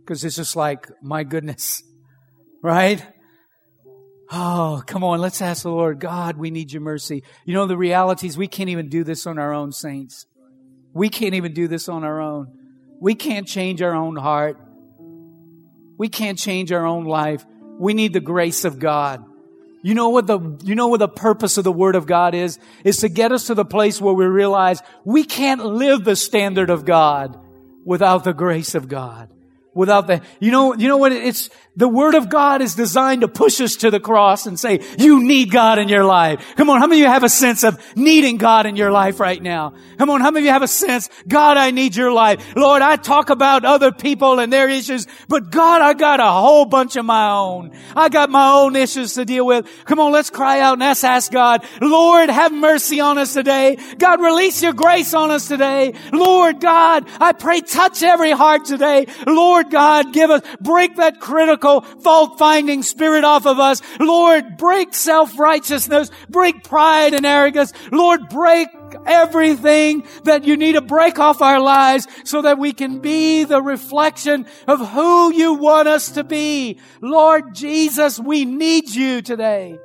because 0.00 0.24
it's 0.24 0.34
just 0.34 0.56
like, 0.56 0.88
my 1.02 1.22
goodness, 1.22 1.84
right? 2.64 3.06
Oh, 4.30 4.82
come 4.86 5.04
on. 5.04 5.20
Let's 5.20 5.42
ask 5.42 5.62
the 5.62 5.70
Lord, 5.70 6.00
God, 6.00 6.36
we 6.36 6.50
need 6.50 6.72
your 6.72 6.82
mercy. 6.82 7.22
You 7.44 7.54
know, 7.54 7.66
the 7.66 7.76
reality 7.76 8.26
is 8.26 8.38
we 8.38 8.48
can't 8.48 8.70
even 8.70 8.88
do 8.88 9.04
this 9.04 9.26
on 9.26 9.38
our 9.38 9.52
own, 9.52 9.72
saints. 9.72 10.26
We 10.92 11.08
can't 11.08 11.34
even 11.34 11.52
do 11.52 11.68
this 11.68 11.88
on 11.88 12.04
our 12.04 12.20
own. 12.20 12.58
We 13.00 13.14
can't 13.14 13.46
change 13.46 13.82
our 13.82 13.94
own 13.94 14.16
heart. 14.16 14.58
We 15.98 16.08
can't 16.08 16.38
change 16.38 16.72
our 16.72 16.86
own 16.86 17.04
life. 17.04 17.44
We 17.78 17.94
need 17.94 18.12
the 18.12 18.20
grace 18.20 18.64
of 18.64 18.78
God. 18.78 19.24
You 19.82 19.94
know 19.94 20.08
what 20.08 20.26
the, 20.26 20.40
you 20.64 20.74
know 20.74 20.88
what 20.88 21.00
the 21.00 21.08
purpose 21.08 21.58
of 21.58 21.64
the 21.64 21.72
Word 21.72 21.94
of 21.94 22.06
God 22.06 22.34
is? 22.34 22.58
Is 22.84 22.98
to 22.98 23.10
get 23.10 23.32
us 23.32 23.48
to 23.48 23.54
the 23.54 23.66
place 23.66 24.00
where 24.00 24.14
we 24.14 24.24
realize 24.24 24.80
we 25.04 25.24
can't 25.24 25.62
live 25.62 26.04
the 26.04 26.16
standard 26.16 26.70
of 26.70 26.86
God 26.86 27.38
without 27.84 28.24
the 28.24 28.32
grace 28.32 28.74
of 28.74 28.88
God. 28.88 29.30
Without 29.74 30.06
the, 30.06 30.22
you 30.38 30.52
know, 30.52 30.74
you 30.74 30.88
know 30.88 30.96
what? 30.96 31.12
It's, 31.12 31.50
the 31.76 31.88
Word 31.88 32.14
of 32.14 32.28
God 32.28 32.62
is 32.62 32.76
designed 32.76 33.22
to 33.22 33.28
push 33.28 33.60
us 33.60 33.76
to 33.76 33.90
the 33.90 33.98
cross 33.98 34.46
and 34.46 34.58
say, 34.58 34.80
you 34.96 35.24
need 35.24 35.50
God 35.50 35.80
in 35.80 35.88
your 35.88 36.04
life. 36.04 36.54
Come 36.56 36.70
on, 36.70 36.80
how 36.80 36.86
many 36.86 37.00
of 37.00 37.06
you 37.06 37.10
have 37.10 37.24
a 37.24 37.28
sense 37.28 37.64
of 37.64 37.80
needing 37.96 38.36
God 38.36 38.66
in 38.66 38.76
your 38.76 38.92
life 38.92 39.18
right 39.18 39.42
now? 39.42 39.74
Come 39.98 40.08
on, 40.10 40.20
how 40.20 40.30
many 40.30 40.44
of 40.44 40.46
you 40.46 40.52
have 40.52 40.62
a 40.62 40.68
sense, 40.68 41.10
God, 41.26 41.56
I 41.56 41.72
need 41.72 41.96
your 41.96 42.12
life. 42.12 42.54
Lord, 42.54 42.80
I 42.80 42.94
talk 42.94 43.30
about 43.30 43.64
other 43.64 43.90
people 43.90 44.38
and 44.38 44.52
their 44.52 44.68
issues, 44.68 45.08
but 45.28 45.50
God, 45.50 45.82
I 45.82 45.94
got 45.94 46.20
a 46.20 46.30
whole 46.30 46.64
bunch 46.64 46.94
of 46.94 47.04
my 47.04 47.30
own. 47.30 47.76
I 47.96 48.08
got 48.08 48.30
my 48.30 48.52
own 48.52 48.76
issues 48.76 49.14
to 49.14 49.24
deal 49.24 49.44
with. 49.44 49.68
Come 49.84 49.98
on, 49.98 50.12
let's 50.12 50.30
cry 50.30 50.60
out 50.60 50.74
and 50.74 50.80
let's 50.80 51.02
ask 51.02 51.32
God, 51.32 51.66
Lord, 51.80 52.30
have 52.30 52.52
mercy 52.52 53.00
on 53.00 53.18
us 53.18 53.34
today. 53.34 53.78
God, 53.98 54.20
release 54.20 54.62
your 54.62 54.74
grace 54.74 55.12
on 55.12 55.32
us 55.32 55.48
today. 55.48 55.94
Lord 56.12 56.60
God, 56.60 57.08
I 57.20 57.32
pray 57.32 57.62
touch 57.62 58.04
every 58.04 58.30
heart 58.30 58.64
today. 58.64 59.06
Lord 59.26 59.63
God, 59.70 60.12
give 60.12 60.30
us, 60.30 60.42
break 60.60 60.96
that 60.96 61.20
critical 61.20 61.82
fault 61.82 62.38
finding 62.38 62.82
spirit 62.82 63.24
off 63.24 63.46
of 63.46 63.58
us. 63.58 63.82
Lord, 64.00 64.56
break 64.56 64.94
self-righteousness, 64.94 66.10
break 66.28 66.64
pride 66.64 67.14
and 67.14 67.26
arrogance. 67.26 67.72
Lord, 67.90 68.28
break 68.28 68.68
everything 69.06 70.04
that 70.24 70.44
you 70.44 70.56
need 70.56 70.72
to 70.72 70.80
break 70.80 71.18
off 71.18 71.42
our 71.42 71.60
lives 71.60 72.06
so 72.24 72.42
that 72.42 72.58
we 72.58 72.72
can 72.72 73.00
be 73.00 73.44
the 73.44 73.60
reflection 73.60 74.46
of 74.66 74.88
who 74.90 75.32
you 75.32 75.54
want 75.54 75.88
us 75.88 76.10
to 76.12 76.24
be. 76.24 76.78
Lord 77.00 77.54
Jesus, 77.54 78.18
we 78.20 78.44
need 78.44 78.90
you 78.90 79.22
today. 79.22 79.78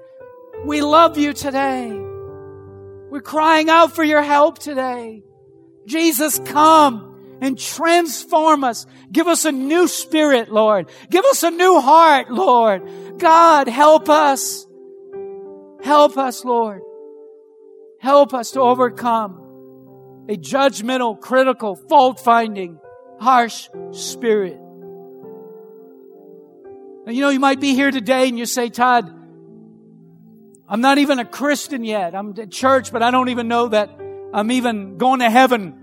We 0.65 0.81
love 0.81 1.17
you 1.17 1.33
today. 1.33 1.89
We're 3.09 3.21
crying 3.21 3.69
out 3.69 3.95
for 3.95 4.03
your 4.03 4.21
help 4.21 4.59
today. 4.59 5.23
Jesus, 5.85 6.37
come 6.45 7.08
and 7.41 7.57
transform 7.57 8.63
us. 8.63 8.85
Give 9.11 9.27
us 9.27 9.45
a 9.45 9.51
new 9.51 9.87
spirit, 9.87 10.51
Lord. 10.51 10.89
Give 11.09 11.25
us 11.25 11.43
a 11.43 11.51
new 11.51 11.79
heart, 11.79 12.29
Lord. 12.29 13.17
God, 13.17 13.67
help 13.67 14.09
us. 14.09 14.65
Help 15.81 16.17
us, 16.17 16.43
Lord. 16.43 16.81
Help 17.99 18.33
us 18.33 18.51
to 18.51 18.61
overcome 18.61 20.25
a 20.29 20.37
judgmental, 20.37 21.19
critical, 21.19 21.75
fault 21.75 22.19
finding, 22.19 22.79
harsh 23.19 23.69
spirit. 23.91 24.59
Now, 27.05 27.11
you 27.11 27.21
know, 27.21 27.29
you 27.29 27.39
might 27.39 27.59
be 27.59 27.73
here 27.73 27.91
today 27.91 28.27
and 28.27 28.37
you 28.37 28.45
say, 28.45 28.69
Todd, 28.69 29.09
I'm 30.67 30.81
not 30.81 30.99
even 30.99 31.17
a 31.17 31.25
Christian 31.25 31.83
yet. 31.83 32.13
I'm 32.13 32.39
at 32.39 32.51
church, 32.51 32.91
but 32.91 33.01
I 33.01 33.09
don't 33.09 33.29
even 33.29 33.47
know 33.47 33.69
that 33.69 33.89
I'm 34.33 34.51
even 34.51 34.97
going 34.97 35.19
to 35.21 35.29
heaven 35.29 35.78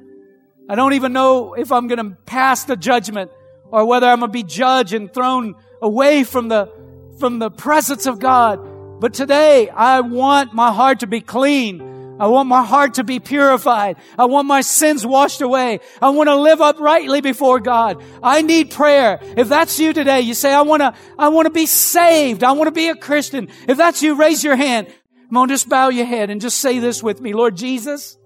I 0.69 0.75
don't 0.75 0.95
even 0.95 1.13
know 1.13 1.55
if 1.55 1.71
I'm 1.71 1.87
going 1.87 2.11
to 2.11 2.17
pass 2.27 2.65
the 2.65 2.77
judgment 2.77 3.31
or 3.71 3.85
whether 3.87 4.09
I'm 4.09 4.19
going 4.19 4.31
to 4.31 4.33
be 4.33 4.43
judged 4.43 4.93
and 4.93 5.13
thrown 5.13 5.55
away 5.81 6.25
from 6.25 6.49
the, 6.49 6.73
from 7.19 7.39
the 7.39 7.51
presence 7.51 8.07
of 8.07 8.19
God. 8.19 9.01
But 9.01 9.15
today, 9.15 9.69
I 9.69 10.01
want 10.01 10.55
my 10.55 10.73
heart 10.73 11.01
to 11.01 11.07
be 11.07 11.21
clean. 11.21 12.17
I 12.19 12.27
want 12.29 12.49
my 12.49 12.65
heart 12.65 12.95
to 12.95 13.05
be 13.05 13.21
purified. 13.21 13.97
I 14.19 14.25
want 14.25 14.49
my 14.49 14.63
sins 14.63 15.07
washed 15.07 15.41
away. 15.41 15.81
I 16.03 16.11
want 16.11 16.29
to 16.29 16.35
live 16.35 16.61
uprightly 16.61 17.21
before 17.21 17.61
God. 17.61 18.03
I 18.23 18.43
need 18.43 18.71
prayer. 18.71 19.21
If 19.37 19.49
that's 19.49 19.79
you 19.79 19.93
today, 19.93 20.23
you 20.23 20.35
say, 20.35 20.53
I 20.53 20.63
want 20.63 20.81
to, 20.81 20.95
I 21.19 21.29
want 21.29 21.47
to 21.47 21.53
be 21.53 21.67
saved. 21.67 22.43
I 22.43 22.53
want 22.53 22.69
to 22.69 22.73
be 22.73 22.89
a 22.89 22.97
Christian. 22.97 23.49
If 23.69 23.77
that's 23.77 24.03
you, 24.03 24.17
raise 24.17 24.43
your 24.43 24.57
hand. 24.57 24.89
Come 25.29 25.37
on, 25.37 25.49
just 25.49 25.69
bow 25.69 25.91
your 25.91 26.07
head 26.07 26.31
and 26.31 26.41
just 26.41 26.59
say 26.59 26.79
this 26.79 27.03
with 27.03 27.21
me. 27.21 27.35
Lord 27.35 27.57
Jesus, 27.57 28.17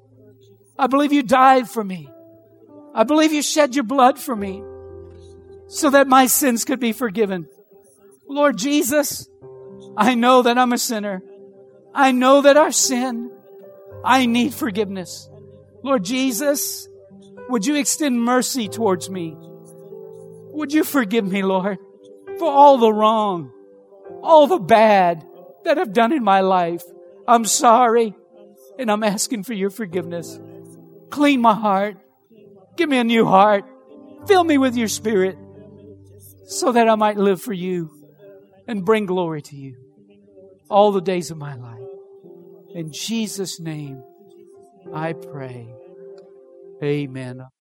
I 0.79 0.87
believe 0.87 1.13
you 1.13 1.23
died 1.23 1.69
for 1.69 1.83
me. 1.83 2.09
I 2.95 3.05
believe 3.05 3.33
you 3.33 3.43
shed 3.43 3.75
your 3.75 3.85
blood 3.85 4.19
for 4.19 4.35
me 4.35 4.63
so 5.69 5.91
that 5.91 6.09
my 6.09 6.27
sins 6.27 6.65
could 6.65 6.81
be 6.81 6.93
forgiven. 6.93 7.49
Lord 8.29 8.57
Jesus, 8.57 9.29
I 9.97 10.15
know 10.15 10.43
that 10.43 10.59
I'm 10.59 10.73
a 10.73 10.79
sinner. 10.79 11.23
I 11.95 12.13
know 12.13 12.43
that 12.43 12.57
I 12.57 12.71
sin. 12.71 13.31
I 14.05 14.27
need 14.27 14.55
forgiveness. 14.55 15.29
Lord 15.83 16.05
Jesus, 16.05 16.89
would 17.49 17.67
you 17.67 17.77
extend 17.77 18.23
mercy 18.23 18.69
towards 18.69 19.11
me? 19.11 19.37
Would 20.53 20.73
you 20.73 20.85
forgive 20.85 21.25
me, 21.25 21.43
Lord, 21.43 21.79
for 22.39 22.51
all 22.51 22.79
the 22.79 22.93
wrong, 22.93 23.53
all 24.23 24.47
the 24.47 24.59
bad 24.59 25.25
that 25.65 25.79
I've 25.79 25.93
done 25.93 26.13
in 26.13 26.25
my 26.25 26.41
life? 26.41 26.83
I'm 27.27 27.45
sorry 27.45 28.15
and 28.79 28.91
I'm 28.91 29.05
asking 29.05 29.45
for 29.45 29.53
your 29.53 29.71
forgiveness. 29.71 30.41
Clean 31.11 31.41
my 31.41 31.55
heart. 31.55 31.97
Give 32.81 32.89
me 32.89 32.97
a 32.97 33.05
new 33.05 33.27
heart. 33.27 33.67
Fill 34.27 34.43
me 34.43 34.57
with 34.57 34.75
your 34.75 34.89
spirit 34.89 35.37
so 36.47 36.73
that 36.73 36.89
I 36.89 36.95
might 36.95 37.19
live 37.19 37.43
for 37.43 37.53
you 37.53 37.91
and 38.67 38.87
bring 38.87 39.05
glory 39.05 39.43
to 39.43 39.55
you 39.55 39.77
all 40.71 40.91
the 40.91 41.03
days 41.03 41.31
of 41.31 41.37
my 41.37 41.57
life. 41.57 41.79
In 42.75 42.91
Jesus' 42.91 43.61
name, 43.61 44.03
I 44.95 45.13
pray. 45.13 45.69
Amen. 46.83 47.51